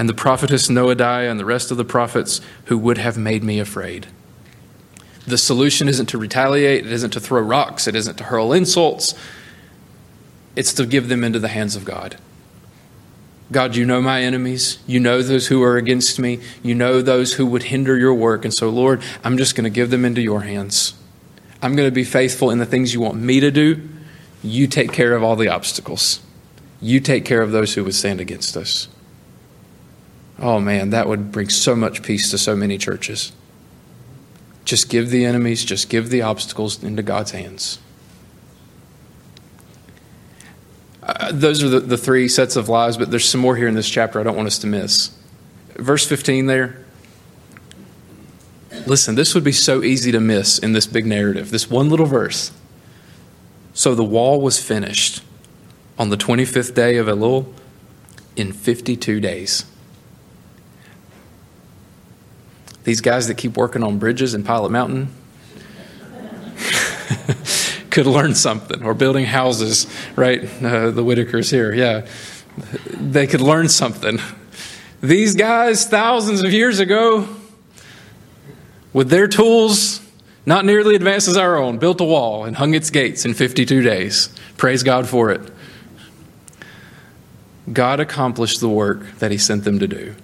and 0.01 0.09
the 0.09 0.15
prophetess 0.15 0.67
Noadiah 0.67 1.29
and 1.29 1.39
the 1.39 1.45
rest 1.45 1.69
of 1.69 1.77
the 1.77 1.85
prophets 1.85 2.41
who 2.65 2.77
would 2.79 2.97
have 2.97 3.19
made 3.19 3.43
me 3.43 3.59
afraid. 3.59 4.07
The 5.27 5.37
solution 5.37 5.87
isn't 5.87 6.07
to 6.07 6.17
retaliate, 6.17 6.87
it 6.87 6.91
isn't 6.91 7.11
to 7.11 7.19
throw 7.19 7.39
rocks, 7.39 7.85
it 7.85 7.95
isn't 7.95 8.15
to 8.15 8.23
hurl 8.23 8.51
insults, 8.51 9.13
it's 10.55 10.73
to 10.73 10.87
give 10.87 11.07
them 11.07 11.23
into 11.23 11.37
the 11.37 11.49
hands 11.49 11.75
of 11.75 11.85
God. 11.85 12.17
God, 13.51 13.75
you 13.75 13.85
know 13.85 14.01
my 14.01 14.23
enemies. 14.23 14.79
You 14.87 14.99
know 14.99 15.21
those 15.21 15.45
who 15.45 15.61
are 15.61 15.77
against 15.77 16.17
me. 16.17 16.39
You 16.63 16.73
know 16.73 17.03
those 17.03 17.33
who 17.33 17.45
would 17.45 17.61
hinder 17.61 17.95
your 17.95 18.15
work. 18.15 18.43
And 18.43 18.55
so, 18.55 18.69
Lord, 18.69 19.03
I'm 19.23 19.37
just 19.37 19.55
going 19.55 19.65
to 19.65 19.69
give 19.69 19.91
them 19.91 20.03
into 20.03 20.23
your 20.23 20.41
hands. 20.41 20.95
I'm 21.61 21.75
going 21.75 21.87
to 21.87 21.93
be 21.93 22.05
faithful 22.05 22.49
in 22.49 22.57
the 22.57 22.65
things 22.65 22.91
you 22.91 23.01
want 23.01 23.17
me 23.17 23.39
to 23.39 23.51
do. 23.51 23.87
You 24.41 24.65
take 24.65 24.93
care 24.93 25.13
of 25.13 25.21
all 25.21 25.35
the 25.35 25.49
obstacles. 25.49 26.21
You 26.81 27.01
take 27.01 27.23
care 27.23 27.43
of 27.43 27.51
those 27.51 27.75
who 27.75 27.83
would 27.83 27.93
stand 27.93 28.19
against 28.19 28.57
us. 28.57 28.87
Oh 30.41 30.59
man, 30.59 30.89
that 30.89 31.07
would 31.07 31.31
bring 31.31 31.49
so 31.49 31.75
much 31.75 32.01
peace 32.01 32.31
to 32.31 32.37
so 32.39 32.55
many 32.55 32.79
churches. 32.79 33.31
Just 34.65 34.89
give 34.89 35.11
the 35.11 35.23
enemies, 35.23 35.63
just 35.63 35.87
give 35.87 36.09
the 36.09 36.23
obstacles 36.23 36.83
into 36.83 37.03
God's 37.03 37.31
hands. 37.31 37.77
Uh, 41.03 41.31
those 41.31 41.63
are 41.63 41.69
the, 41.69 41.79
the 41.79 41.97
three 41.97 42.27
sets 42.27 42.55
of 42.55 42.69
lies, 42.69 42.97
but 42.97 43.11
there's 43.11 43.27
some 43.27 43.41
more 43.41 43.55
here 43.55 43.67
in 43.67 43.75
this 43.75 43.89
chapter 43.89 44.19
I 44.19 44.23
don't 44.23 44.35
want 44.35 44.47
us 44.47 44.57
to 44.59 44.67
miss. 44.67 45.15
Verse 45.75 46.07
15 46.07 46.47
there. 46.47 46.85
Listen, 48.87 49.13
this 49.13 49.35
would 49.35 49.43
be 49.43 49.51
so 49.51 49.83
easy 49.83 50.11
to 50.11 50.19
miss 50.19 50.57
in 50.57 50.73
this 50.73 50.87
big 50.87 51.05
narrative, 51.05 51.51
this 51.51 51.69
one 51.69 51.89
little 51.89 52.07
verse. 52.07 52.51
So 53.73 53.93
the 53.93 54.03
wall 54.03 54.41
was 54.41 54.61
finished 54.61 55.21
on 55.99 56.09
the 56.09 56.17
25th 56.17 56.73
day 56.73 56.97
of 56.97 57.05
Elul 57.05 57.53
in 58.35 58.51
52 58.53 59.19
days. 59.19 59.70
These 62.83 63.01
guys 63.01 63.27
that 63.27 63.35
keep 63.35 63.57
working 63.57 63.83
on 63.83 63.99
bridges 63.99 64.33
in 64.33 64.43
Pilot 64.43 64.71
Mountain 64.71 65.09
could 67.91 68.07
learn 68.07 68.33
something, 68.35 68.83
or 68.83 68.93
building 68.93 69.25
houses, 69.25 69.87
right? 70.15 70.43
Uh, 70.63 70.91
the 70.91 71.03
Whitakers 71.03 71.51
here, 71.51 71.73
yeah. 71.73 72.07
They 72.89 73.27
could 73.27 73.41
learn 73.41 73.69
something. 73.69 74.19
These 75.01 75.35
guys, 75.35 75.85
thousands 75.85 76.43
of 76.43 76.53
years 76.53 76.79
ago, 76.79 77.27
with 78.93 79.09
their 79.09 79.27
tools, 79.27 80.01
not 80.45 80.65
nearly 80.65 80.95
advanced 80.95 81.27
as 81.27 81.37
our 81.37 81.57
own, 81.57 81.77
built 81.77 82.01
a 82.01 82.03
wall 82.03 82.45
and 82.45 82.55
hung 82.55 82.73
its 82.73 82.89
gates 82.89 83.25
in 83.25 83.33
52 83.33 83.81
days. 83.81 84.29
Praise 84.57 84.83
God 84.83 85.07
for 85.07 85.31
it. 85.31 85.41
God 87.71 87.99
accomplished 87.99 88.59
the 88.59 88.69
work 88.69 89.17
that 89.19 89.31
He 89.31 89.37
sent 89.37 89.63
them 89.63 89.79
to 89.79 89.87
do. 89.87 90.15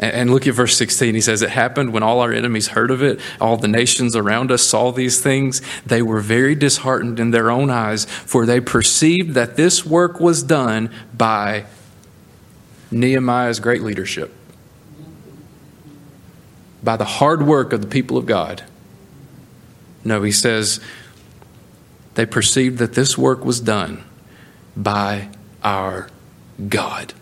And 0.00 0.30
look 0.30 0.46
at 0.46 0.54
verse 0.54 0.76
16. 0.76 1.14
He 1.14 1.20
says, 1.20 1.42
It 1.42 1.50
happened 1.50 1.92
when 1.92 2.04
all 2.04 2.20
our 2.20 2.32
enemies 2.32 2.68
heard 2.68 2.92
of 2.92 3.02
it, 3.02 3.18
all 3.40 3.56
the 3.56 3.66
nations 3.66 4.14
around 4.14 4.52
us 4.52 4.62
saw 4.62 4.92
these 4.92 5.20
things. 5.20 5.60
They 5.84 6.02
were 6.02 6.20
very 6.20 6.54
disheartened 6.54 7.18
in 7.18 7.32
their 7.32 7.50
own 7.50 7.68
eyes, 7.68 8.04
for 8.04 8.46
they 8.46 8.60
perceived 8.60 9.34
that 9.34 9.56
this 9.56 9.84
work 9.84 10.20
was 10.20 10.44
done 10.44 10.90
by 11.16 11.66
Nehemiah's 12.92 13.58
great 13.58 13.82
leadership, 13.82 14.32
by 16.82 16.96
the 16.96 17.04
hard 17.04 17.42
work 17.42 17.72
of 17.72 17.80
the 17.80 17.88
people 17.88 18.16
of 18.16 18.24
God. 18.24 18.62
No, 20.04 20.22
he 20.22 20.32
says, 20.32 20.80
they 22.14 22.24
perceived 22.24 22.78
that 22.78 22.94
this 22.94 23.18
work 23.18 23.44
was 23.44 23.58
done 23.58 24.04
by 24.76 25.28
our 25.64 26.08
God 26.68 27.14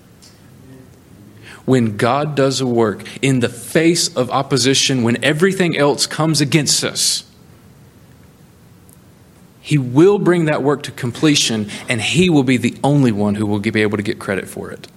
when 1.67 1.97
God 1.97 2.35
does 2.35 2.61
a 2.61 2.67
work 2.67 3.05
in 3.21 3.41
the 3.41 3.49
face 3.49 4.15
of 4.17 4.31
opposition, 4.31 5.03
when 5.03 5.23
everything 5.23 5.77
else 5.77 6.07
comes 6.07 6.41
against 6.41 6.83
us, 6.85 7.25
He 9.61 9.77
will 9.77 10.19
bring 10.19 10.47
that 10.47 10.63
work 10.63 10.85
to 10.85 10.93
completion, 10.93 11.69
and 11.89 12.01
He 12.01 12.31
will 12.31 12.45
be 12.45 12.57
the 12.57 12.77
only 12.83 13.13
one 13.13 13.35
who 13.35 13.45
will 13.45 13.59
be 13.59 13.83
able 13.83 13.97
to 13.97 14.03
get 14.03 14.19
credit 14.19 14.49
for 14.49 14.71
it. 14.71 14.89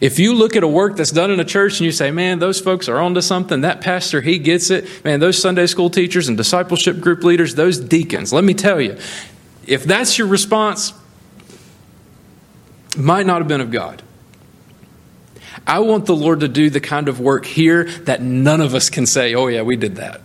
If 0.00 0.18
you 0.18 0.34
look 0.34 0.54
at 0.54 0.62
a 0.62 0.68
work 0.68 0.96
that's 0.96 1.10
done 1.10 1.30
in 1.30 1.40
a 1.40 1.44
church 1.44 1.80
and 1.80 1.86
you 1.86 1.92
say, 1.92 2.10
man, 2.10 2.38
those 2.38 2.60
folks 2.60 2.88
are 2.88 2.98
onto 2.98 3.20
something, 3.20 3.62
that 3.62 3.80
pastor, 3.80 4.20
he 4.20 4.38
gets 4.38 4.70
it, 4.70 5.04
man, 5.04 5.18
those 5.18 5.40
Sunday 5.40 5.66
school 5.66 5.90
teachers 5.90 6.28
and 6.28 6.36
discipleship 6.36 7.00
group 7.00 7.24
leaders, 7.24 7.56
those 7.56 7.78
deacons, 7.78 8.32
let 8.32 8.44
me 8.44 8.54
tell 8.54 8.80
you, 8.80 8.96
if 9.66 9.84
that's 9.84 10.16
your 10.16 10.28
response, 10.28 10.92
might 12.96 13.26
not 13.26 13.38
have 13.38 13.48
been 13.48 13.60
of 13.60 13.70
God. 13.70 14.02
I 15.66 15.80
want 15.80 16.06
the 16.06 16.16
Lord 16.16 16.40
to 16.40 16.48
do 16.48 16.70
the 16.70 16.80
kind 16.80 17.08
of 17.08 17.20
work 17.20 17.44
here 17.44 17.84
that 17.84 18.22
none 18.22 18.60
of 18.60 18.74
us 18.74 18.90
can 18.90 19.06
say, 19.06 19.34
oh, 19.34 19.46
yeah, 19.48 19.62
we 19.62 19.76
did 19.76 19.96
that. 19.96 20.20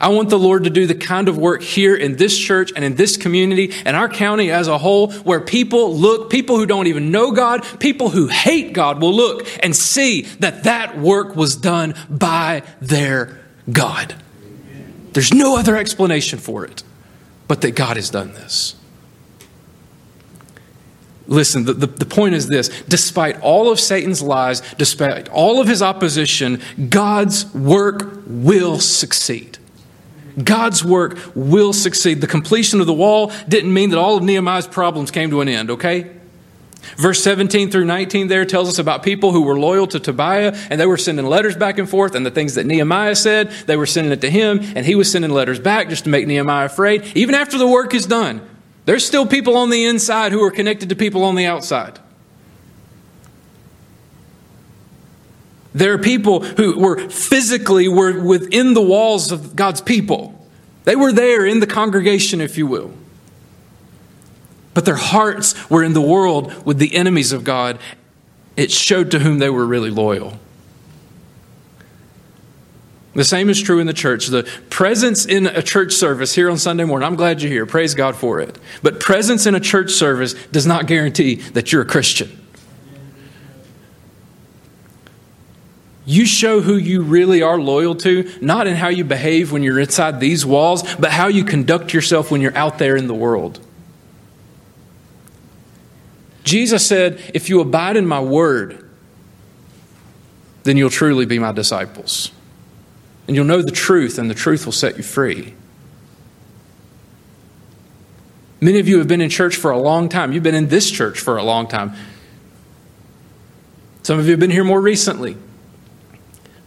I 0.00 0.08
want 0.08 0.28
the 0.28 0.38
Lord 0.38 0.64
to 0.64 0.70
do 0.70 0.86
the 0.86 0.94
kind 0.94 1.28
of 1.28 1.38
work 1.38 1.62
here 1.62 1.94
in 1.94 2.16
this 2.16 2.38
church 2.38 2.72
and 2.76 2.84
in 2.84 2.96
this 2.96 3.16
community 3.16 3.72
and 3.84 3.96
our 3.96 4.08
county 4.08 4.50
as 4.50 4.68
a 4.68 4.78
whole 4.78 5.12
where 5.12 5.40
people 5.40 5.96
look, 5.96 6.30
people 6.30 6.56
who 6.56 6.66
don't 6.66 6.88
even 6.88 7.10
know 7.10 7.32
God, 7.32 7.64
people 7.80 8.10
who 8.10 8.28
hate 8.28 8.72
God 8.72 9.00
will 9.00 9.14
look 9.14 9.46
and 9.62 9.74
see 9.74 10.22
that 10.40 10.64
that 10.64 10.98
work 10.98 11.34
was 11.34 11.56
done 11.56 11.94
by 12.10 12.62
their 12.80 13.40
God. 13.70 14.14
There's 15.12 15.32
no 15.32 15.56
other 15.56 15.76
explanation 15.76 16.38
for 16.38 16.64
it 16.64 16.82
but 17.48 17.62
that 17.62 17.74
God 17.74 17.96
has 17.96 18.10
done 18.10 18.34
this. 18.34 18.76
Listen, 21.28 21.64
the, 21.64 21.74
the, 21.74 21.86
the, 21.86 22.06
point 22.06 22.34
is 22.34 22.48
this 22.48 22.68
despite 22.88 23.38
all 23.40 23.70
of 23.70 23.78
Satan's 23.78 24.22
lies, 24.22 24.62
despite 24.76 25.28
all 25.28 25.60
of 25.60 25.68
his 25.68 25.82
opposition, 25.82 26.60
God's 26.88 27.52
work 27.54 28.22
will 28.26 28.78
succeed. 28.80 29.58
God's 30.42 30.82
work 30.82 31.18
will 31.34 31.74
succeed. 31.74 32.22
The 32.22 32.26
completion 32.26 32.80
of 32.80 32.86
the 32.86 32.94
wall 32.94 33.30
didn't 33.46 33.74
mean 33.74 33.90
that 33.90 33.98
all 33.98 34.16
of 34.16 34.22
Nehemiah's 34.22 34.66
problems 34.66 35.10
came 35.10 35.28
to 35.30 35.42
an 35.42 35.48
end, 35.48 35.70
okay? 35.70 36.10
Verse 36.96 37.22
17 37.22 37.70
through 37.70 37.84
19 37.84 38.28
there 38.28 38.46
tells 38.46 38.68
us 38.68 38.78
about 38.78 39.02
people 39.02 39.32
who 39.32 39.42
were 39.42 39.58
loyal 39.58 39.86
to 39.88 40.00
Tobiah 40.00 40.56
and 40.70 40.80
they 40.80 40.86
were 40.86 40.96
sending 40.96 41.26
letters 41.26 41.56
back 41.56 41.76
and 41.76 41.90
forth, 41.90 42.14
and 42.14 42.24
the 42.24 42.30
things 42.30 42.54
that 42.54 42.64
Nehemiah 42.64 43.16
said, 43.16 43.50
they 43.66 43.76
were 43.76 43.84
sending 43.84 44.12
it 44.12 44.22
to 44.22 44.30
him, 44.30 44.60
and 44.74 44.86
he 44.86 44.94
was 44.94 45.10
sending 45.10 45.30
letters 45.30 45.60
back 45.60 45.90
just 45.90 46.04
to 46.04 46.10
make 46.10 46.26
Nehemiah 46.26 46.66
afraid. 46.66 47.04
Even 47.14 47.34
after 47.34 47.58
the 47.58 47.68
work 47.68 47.92
is 47.92 48.06
done, 48.06 48.40
there's 48.88 49.04
still 49.04 49.26
people 49.26 49.58
on 49.58 49.68
the 49.68 49.84
inside 49.84 50.32
who 50.32 50.42
are 50.42 50.50
connected 50.50 50.88
to 50.88 50.96
people 50.96 51.22
on 51.24 51.34
the 51.34 51.44
outside. 51.44 51.98
There 55.74 55.92
are 55.92 55.98
people 55.98 56.42
who 56.42 56.78
were 56.78 57.10
physically 57.10 57.86
were 57.86 58.18
within 58.18 58.72
the 58.72 58.80
walls 58.80 59.30
of 59.30 59.54
God's 59.54 59.82
people. 59.82 60.42
They 60.84 60.96
were 60.96 61.12
there 61.12 61.44
in 61.44 61.60
the 61.60 61.66
congregation, 61.66 62.40
if 62.40 62.56
you 62.56 62.66
will. 62.66 62.90
But 64.72 64.86
their 64.86 64.96
hearts 64.96 65.68
were 65.68 65.84
in 65.84 65.92
the 65.92 66.00
world 66.00 66.64
with 66.64 66.78
the 66.78 66.96
enemies 66.96 67.30
of 67.30 67.44
God. 67.44 67.78
It 68.56 68.70
showed 68.70 69.10
to 69.10 69.18
whom 69.18 69.38
they 69.38 69.50
were 69.50 69.66
really 69.66 69.90
loyal. 69.90 70.38
The 73.18 73.24
same 73.24 73.50
is 73.50 73.60
true 73.60 73.80
in 73.80 73.88
the 73.88 73.92
church. 73.92 74.28
The 74.28 74.48
presence 74.70 75.26
in 75.26 75.48
a 75.48 75.60
church 75.60 75.92
service 75.92 76.36
here 76.36 76.48
on 76.48 76.56
Sunday 76.56 76.84
morning, 76.84 77.04
I'm 77.04 77.16
glad 77.16 77.42
you're 77.42 77.50
here. 77.50 77.66
Praise 77.66 77.92
God 77.92 78.14
for 78.14 78.38
it. 78.38 78.56
But 78.80 79.00
presence 79.00 79.44
in 79.44 79.56
a 79.56 79.60
church 79.60 79.90
service 79.90 80.34
does 80.52 80.68
not 80.68 80.86
guarantee 80.86 81.34
that 81.34 81.72
you're 81.72 81.82
a 81.82 81.84
Christian. 81.84 82.30
You 86.06 86.26
show 86.26 86.60
who 86.60 86.76
you 86.76 87.02
really 87.02 87.42
are 87.42 87.58
loyal 87.58 87.96
to, 87.96 88.30
not 88.40 88.68
in 88.68 88.76
how 88.76 88.86
you 88.86 89.02
behave 89.02 89.50
when 89.50 89.64
you're 89.64 89.80
inside 89.80 90.20
these 90.20 90.46
walls, 90.46 90.84
but 90.94 91.10
how 91.10 91.26
you 91.26 91.42
conduct 91.42 91.92
yourself 91.92 92.30
when 92.30 92.40
you're 92.40 92.56
out 92.56 92.78
there 92.78 92.94
in 92.94 93.08
the 93.08 93.16
world. 93.16 93.58
Jesus 96.44 96.86
said, 96.86 97.20
If 97.34 97.48
you 97.48 97.60
abide 97.60 97.96
in 97.96 98.06
my 98.06 98.20
word, 98.20 98.88
then 100.62 100.76
you'll 100.76 100.88
truly 100.88 101.26
be 101.26 101.40
my 101.40 101.50
disciples 101.50 102.30
and 103.28 103.36
you'll 103.36 103.44
know 103.44 103.60
the 103.60 103.70
truth, 103.70 104.18
and 104.18 104.28
the 104.30 104.34
truth 104.34 104.64
will 104.64 104.72
set 104.72 104.96
you 104.96 105.02
free. 105.02 105.54
Many 108.60 108.80
of 108.80 108.88
you 108.88 108.98
have 108.98 109.06
been 109.06 109.20
in 109.20 109.28
church 109.28 109.54
for 109.54 109.70
a 109.70 109.78
long 109.78 110.08
time. 110.08 110.32
You've 110.32 110.42
been 110.42 110.54
in 110.54 110.68
this 110.68 110.90
church 110.90 111.20
for 111.20 111.36
a 111.36 111.42
long 111.42 111.68
time. 111.68 111.92
Some 114.02 114.18
of 114.18 114.24
you 114.24 114.32
have 114.32 114.40
been 114.40 114.50
here 114.50 114.64
more 114.64 114.80
recently. 114.80 115.36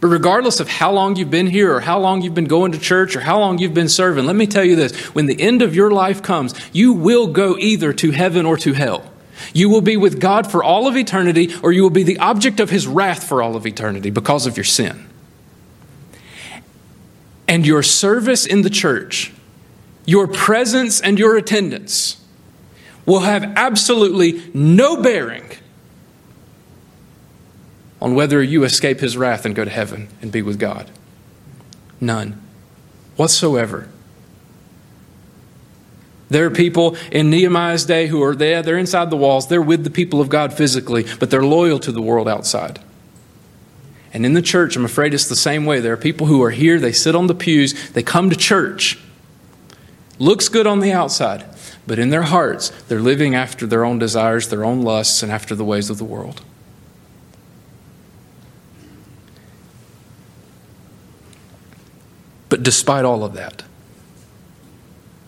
But 0.00 0.08
regardless 0.08 0.60
of 0.60 0.68
how 0.68 0.92
long 0.92 1.16
you've 1.16 1.30
been 1.30 1.48
here, 1.48 1.74
or 1.74 1.80
how 1.80 1.98
long 1.98 2.22
you've 2.22 2.34
been 2.34 2.46
going 2.46 2.72
to 2.72 2.78
church, 2.78 3.16
or 3.16 3.20
how 3.20 3.40
long 3.40 3.58
you've 3.58 3.74
been 3.74 3.88
serving, 3.88 4.24
let 4.24 4.36
me 4.36 4.46
tell 4.46 4.64
you 4.64 4.76
this 4.76 4.94
when 5.14 5.26
the 5.26 5.40
end 5.40 5.62
of 5.62 5.74
your 5.74 5.90
life 5.90 6.22
comes, 6.22 6.54
you 6.72 6.92
will 6.92 7.26
go 7.26 7.58
either 7.58 7.92
to 7.94 8.12
heaven 8.12 8.46
or 8.46 8.56
to 8.58 8.72
hell. 8.72 9.12
You 9.52 9.68
will 9.68 9.80
be 9.80 9.96
with 9.96 10.20
God 10.20 10.48
for 10.50 10.62
all 10.62 10.86
of 10.86 10.96
eternity, 10.96 11.52
or 11.62 11.72
you 11.72 11.82
will 11.82 11.90
be 11.90 12.04
the 12.04 12.18
object 12.18 12.60
of 12.60 12.70
his 12.70 12.86
wrath 12.86 13.24
for 13.24 13.42
all 13.42 13.56
of 13.56 13.66
eternity 13.66 14.10
because 14.10 14.46
of 14.46 14.56
your 14.56 14.64
sin 14.64 15.08
and 17.52 17.66
your 17.66 17.82
service 17.82 18.46
in 18.46 18.62
the 18.62 18.70
church, 18.70 19.30
your 20.06 20.26
presence 20.26 21.02
and 21.02 21.18
your 21.18 21.36
attendance 21.36 22.18
will 23.04 23.20
have 23.20 23.44
absolutely 23.56 24.42
no 24.54 25.02
bearing 25.02 25.44
on 28.00 28.14
whether 28.14 28.42
you 28.42 28.64
escape 28.64 29.00
his 29.00 29.18
wrath 29.18 29.44
and 29.44 29.54
go 29.54 29.66
to 29.66 29.70
heaven 29.70 30.08
and 30.22 30.32
be 30.32 30.40
with 30.40 30.58
God. 30.58 30.90
None 32.00 32.40
whatsoever. 33.16 33.86
There 36.30 36.46
are 36.46 36.50
people 36.50 36.96
in 37.10 37.28
Nehemiah's 37.28 37.84
day 37.84 38.06
who 38.06 38.22
are 38.22 38.34
there, 38.34 38.62
they're 38.62 38.78
inside 38.78 39.10
the 39.10 39.18
walls, 39.18 39.48
they're 39.48 39.60
with 39.60 39.84
the 39.84 39.90
people 39.90 40.22
of 40.22 40.30
God 40.30 40.54
physically, 40.54 41.04
but 41.20 41.28
they're 41.28 41.44
loyal 41.44 41.78
to 41.80 41.92
the 41.92 42.00
world 42.00 42.28
outside. 42.28 42.80
And 44.12 44.26
in 44.26 44.34
the 44.34 44.42
church, 44.42 44.76
I'm 44.76 44.84
afraid 44.84 45.14
it's 45.14 45.28
the 45.28 45.36
same 45.36 45.64
way. 45.64 45.80
There 45.80 45.92
are 45.92 45.98
people 45.98 46.26
who 46.26 46.42
are 46.42 46.50
here, 46.50 46.78
they 46.78 46.92
sit 46.92 47.14
on 47.14 47.28
the 47.28 47.34
pews, 47.34 47.90
they 47.92 48.02
come 48.02 48.28
to 48.30 48.36
church. 48.36 48.98
Looks 50.18 50.48
good 50.48 50.66
on 50.66 50.80
the 50.80 50.92
outside, 50.92 51.44
but 51.86 51.98
in 51.98 52.10
their 52.10 52.22
hearts, 52.22 52.68
they're 52.88 53.00
living 53.00 53.34
after 53.34 53.66
their 53.66 53.84
own 53.84 53.98
desires, 53.98 54.48
their 54.48 54.64
own 54.64 54.82
lusts, 54.82 55.22
and 55.22 55.32
after 55.32 55.54
the 55.54 55.64
ways 55.64 55.88
of 55.88 55.98
the 55.98 56.04
world. 56.04 56.42
But 62.50 62.62
despite 62.62 63.06
all 63.06 63.24
of 63.24 63.32
that, 63.32 63.62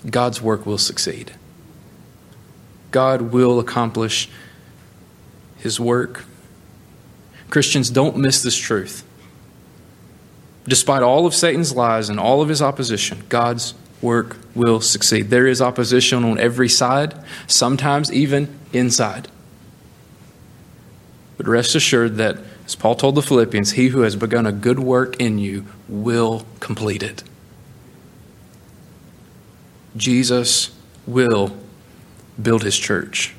God's 0.09 0.43
work 0.43 0.67
will 0.67 0.77
succeed. 0.77 1.33
God 2.91 3.33
will 3.33 3.59
accomplish 3.59 4.29
His 5.57 5.81
work 5.81 6.27
Christians, 7.51 7.91
don't 7.91 8.17
miss 8.17 8.43
this 8.43 8.57
truth. 8.57 9.05
Despite 10.67 11.03
all 11.03 11.27
of 11.27 11.35
Satan's 11.35 11.75
lies 11.75 12.09
and 12.09 12.19
all 12.19 12.41
of 12.41 12.49
his 12.49 12.63
opposition, 12.63 13.23
God's 13.29 13.75
work 14.01 14.37
will 14.55 14.81
succeed. 14.81 15.31
There 15.31 15.47
is 15.47 15.61
opposition 15.61 16.25
on 16.25 16.39
every 16.39 16.69
side, 16.69 17.15
sometimes 17.47 18.13
even 18.13 18.59
inside. 18.73 19.29
But 21.37 21.49
rest 21.49 21.75
assured 21.75 22.17
that, 22.17 22.39
as 22.65 22.75
Paul 22.75 22.95
told 22.95 23.15
the 23.15 23.23
Philippians, 23.23 23.73
he 23.73 23.89
who 23.89 24.01
has 24.01 24.17
begun 24.17 24.47
a 24.47 24.53
good 24.53 24.79
work 24.79 25.21
in 25.21 25.39
you 25.39 25.67
will 25.89 26.47
complete 26.61 27.03
it. 27.03 27.23
Jesus 29.97 30.71
will 31.07 31.57
build 32.41 32.63
his 32.63 32.79
church. 32.79 33.35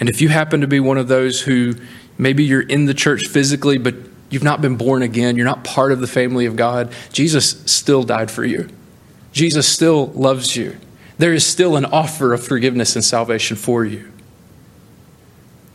And 0.00 0.08
if 0.08 0.20
you 0.20 0.28
happen 0.28 0.60
to 0.60 0.66
be 0.66 0.80
one 0.80 0.98
of 0.98 1.08
those 1.08 1.42
who 1.42 1.74
Maybe 2.18 2.44
you're 2.44 2.60
in 2.60 2.86
the 2.86 2.94
church 2.94 3.28
physically, 3.28 3.78
but 3.78 3.94
you've 4.28 4.42
not 4.42 4.60
been 4.60 4.76
born 4.76 5.02
again, 5.02 5.36
you're 5.36 5.46
not 5.46 5.64
part 5.64 5.92
of 5.92 6.00
the 6.00 6.06
family 6.06 6.46
of 6.46 6.56
God, 6.56 6.92
Jesus 7.12 7.62
still 7.70 8.02
died 8.02 8.30
for 8.30 8.44
you. 8.44 8.68
Jesus 9.32 9.68
still 9.68 10.06
loves 10.08 10.56
you. 10.56 10.76
There 11.18 11.32
is 11.32 11.46
still 11.46 11.76
an 11.76 11.84
offer 11.84 12.32
of 12.32 12.44
forgiveness 12.44 12.96
and 12.96 13.04
salvation 13.04 13.56
for 13.56 13.84
you. 13.84 14.10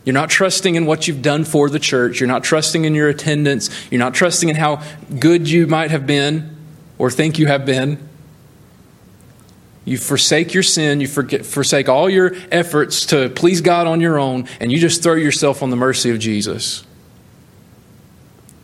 You're 0.05 0.13
not 0.13 0.29
trusting 0.29 0.75
in 0.75 0.85
what 0.85 1.07
you've 1.07 1.21
done 1.21 1.45
for 1.45 1.69
the 1.69 1.79
church. 1.79 2.19
You're 2.19 2.27
not 2.27 2.43
trusting 2.43 2.83
in 2.83 2.93
your 2.93 3.07
attendance. 3.07 3.69
You're 3.89 3.99
not 3.99 4.13
trusting 4.13 4.49
in 4.49 4.55
how 4.55 4.83
good 5.17 5.49
you 5.49 5.65
might 5.65 5.91
have 5.91 6.05
been 6.05 6.57
or 6.97 7.09
think 7.09 7.39
you 7.39 7.47
have 7.47 7.65
been. 7.65 8.09
You 9.85 9.97
forsake 9.97 10.53
your 10.53 10.63
sin, 10.63 11.01
you 11.01 11.07
forget, 11.07 11.45
forsake 11.45 11.89
all 11.89 12.09
your 12.09 12.33
efforts 12.51 13.05
to 13.07 13.29
please 13.29 13.61
God 13.61 13.85
on 13.85 13.99
your 13.99 14.17
own, 14.17 14.47
and 14.59 14.71
you 14.71 14.79
just 14.79 15.03
throw 15.03 15.15
yourself 15.15 15.61
on 15.61 15.69
the 15.69 15.75
mercy 15.75 16.09
of 16.09 16.19
Jesus. 16.19 16.85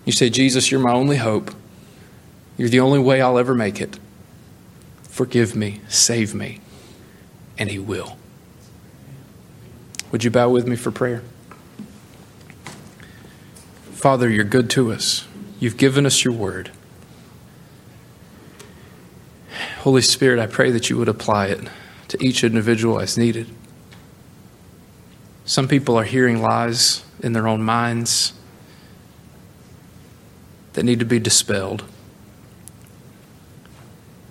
You 0.06 0.14
say, 0.14 0.30
Jesus, 0.30 0.72
you're 0.72 0.80
my 0.80 0.94
only 0.94 1.18
hope. 1.18 1.52
You're 2.58 2.70
the 2.70 2.80
only 2.80 3.00
way 3.00 3.22
I'll 3.22 3.38
ever 3.38 3.54
make 3.54 3.82
it. 3.82 4.00
Forgive 5.04 5.56
me, 5.56 5.82
save 5.90 6.34
me, 6.34 6.62
and 7.58 7.70
He 7.70 7.80
will. 7.80 8.18
Would 10.12 10.24
you 10.24 10.32
bow 10.32 10.50
with 10.50 10.68
me 10.68 10.76
for 10.76 10.92
prayer? 10.92 11.22
Father, 13.92 14.30
you're 14.30 14.46
good 14.46 14.70
to 14.72 14.94
us. 14.94 15.28
You've 15.60 15.76
given 15.76 16.06
us 16.06 16.24
your 16.24 16.34
word. 16.34 16.72
Holy 19.80 20.02
Spirit, 20.02 20.40
I 20.40 20.48
pray 20.48 20.72
that 20.72 20.90
you 20.90 20.98
would 20.98 21.10
apply 21.10 21.48
it 21.48 21.60
to 22.10 22.24
each 22.24 22.44
individual 22.44 23.00
as 23.00 23.18
needed. 23.18 23.48
Some 25.46 25.68
people 25.68 25.98
are 25.98 26.04
hearing 26.04 26.42
lies 26.42 27.04
in 27.22 27.34
their 27.34 27.48
own 27.48 27.64
minds 27.64 28.34
that 30.74 30.84
need 30.84 31.00
to 31.00 31.06
be 31.06 31.20
dispelled. 31.20 31.84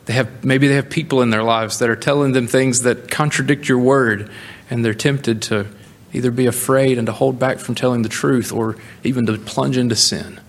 They 0.07 0.15
have, 0.15 0.45
maybe 0.45 0.69
they 0.69 0.77
have 0.77 0.89
people 0.89 1.21
in 1.21 1.31
their 1.31 1.43
lives 1.43 1.81
that 1.81 1.91
are 1.91 1.97
telling 1.97 2.33
them 2.33 2.47
things 2.47 2.83
that 2.83 3.11
contradict 3.11 3.69
your 3.69 3.79
word, 3.79 4.31
and 4.71 4.85
they're 4.85 4.95
tempted 4.95 5.43
to 5.43 5.67
either 6.13 6.31
be 6.31 6.47
afraid 6.47 6.97
and 6.97 7.07
to 7.07 7.13
hold 7.13 7.39
back 7.39 7.59
from 7.59 7.75
telling 7.75 8.03
the 8.03 8.09
truth 8.09 8.53
or 8.53 8.77
even 9.05 9.27
to 9.27 9.37
plunge 9.39 9.77
into 9.77 9.97
sin. 9.97 10.41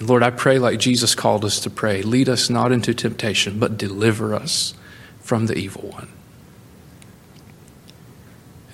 Lord, 0.00 0.22
I 0.22 0.30
pray 0.30 0.58
like 0.58 0.78
Jesus 0.78 1.14
called 1.14 1.44
us 1.44 1.58
to 1.60 1.70
pray 1.70 2.02
lead 2.02 2.28
us 2.28 2.48
not 2.48 2.72
into 2.72 2.94
temptation, 2.94 3.58
but 3.58 3.76
deliver 3.76 4.34
us 4.34 4.74
from 5.20 5.46
the 5.46 5.56
evil 5.56 5.88
one. 5.90 6.08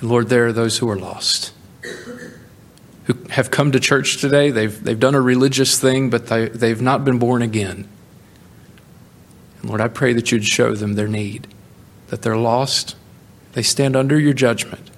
And 0.00 0.10
Lord, 0.10 0.28
there 0.28 0.46
are 0.46 0.52
those 0.52 0.78
who 0.78 0.88
are 0.90 0.98
lost, 0.98 1.52
who 3.04 3.14
have 3.30 3.50
come 3.50 3.72
to 3.72 3.80
church 3.80 4.18
today. 4.20 4.50
They've, 4.50 4.84
they've 4.84 5.00
done 5.00 5.14
a 5.14 5.20
religious 5.20 5.80
thing, 5.80 6.10
but 6.10 6.26
they, 6.26 6.48
they've 6.48 6.82
not 6.82 7.04
been 7.04 7.18
born 7.18 7.42
again. 7.42 7.88
And 9.60 9.70
Lord, 9.70 9.80
I 9.80 9.88
pray 9.88 10.12
that 10.12 10.30
you'd 10.30 10.44
show 10.44 10.74
them 10.74 10.92
their 10.92 11.08
need, 11.08 11.46
that 12.08 12.22
they're 12.22 12.37
lost, 12.37 12.96
they 13.54 13.62
stand 13.62 13.96
under 13.96 14.18
your 14.18 14.34
judgment, 14.34 14.90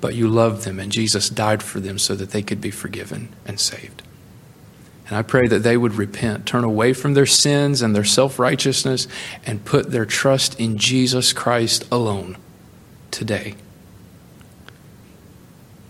but 0.00 0.14
you 0.14 0.28
love 0.28 0.64
them, 0.64 0.80
and 0.80 0.90
Jesus 0.90 1.28
died 1.28 1.62
for 1.62 1.78
them 1.78 1.98
so 1.98 2.14
that 2.16 2.30
they 2.30 2.42
could 2.42 2.60
be 2.60 2.70
forgiven 2.70 3.28
and 3.46 3.60
saved. 3.60 4.02
And 5.06 5.16
I 5.16 5.22
pray 5.22 5.46
that 5.48 5.62
they 5.62 5.76
would 5.76 5.94
repent, 5.94 6.46
turn 6.46 6.64
away 6.64 6.94
from 6.94 7.14
their 7.14 7.26
sins 7.26 7.82
and 7.82 7.94
their 7.94 8.04
self 8.04 8.38
righteousness, 8.38 9.06
and 9.44 9.64
put 9.64 9.90
their 9.90 10.06
trust 10.06 10.58
in 10.58 10.78
Jesus 10.78 11.32
Christ 11.32 11.86
alone 11.92 12.38
today. 13.10 13.54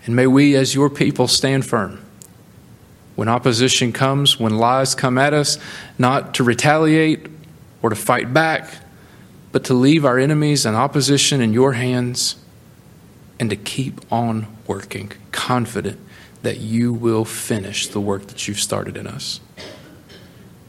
And 0.05 0.17
may 0.17 0.27
we, 0.27 0.57
as 0.57 0.75
your 0.75 0.91
people, 0.91 1.29
stand 1.29 1.65
firm. 1.65 2.01
When 3.15 3.29
opposition 3.29 3.93
comes, 3.93 4.41
when 4.41 4.59
lies 4.59 4.95
come 4.95 5.17
at 5.19 5.33
us, 5.33 5.59
not 5.97 6.35
to 6.35 6.45
retaliate 6.45 7.29
or 7.81 7.91
to 7.91 7.97
fight 7.97 8.35
back, 8.35 8.69
but 9.53 9.65
to 9.65 9.75
leave 9.75 10.05
our 10.05 10.19
enemies 10.19 10.67
and 10.67 10.77
opposition 10.77 11.41
in 11.41 11.53
your 11.53 11.75
hands 11.75 12.35
and 13.39 13.49
to 13.51 13.57
keep 13.57 14.01
on 14.13 14.49
working, 14.67 15.13
confident 15.31 16.01
that 16.45 16.59
you 16.59 16.93
will 16.93 17.25
finish 17.25 17.89
the 17.89 18.01
work 18.01 18.29
that 18.29 18.47
you've 18.47 18.61
started 18.61 18.97
in 18.97 19.07
us. 19.07 19.41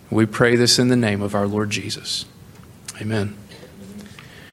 We 0.10 0.26
pray 0.26 0.56
this 0.56 0.80
in 0.80 0.88
the 0.88 0.96
name 0.96 1.22
of 1.22 1.36
our 1.36 1.48
Lord 1.48 1.70
Jesus. 1.70 2.26
Amen. 3.02 3.36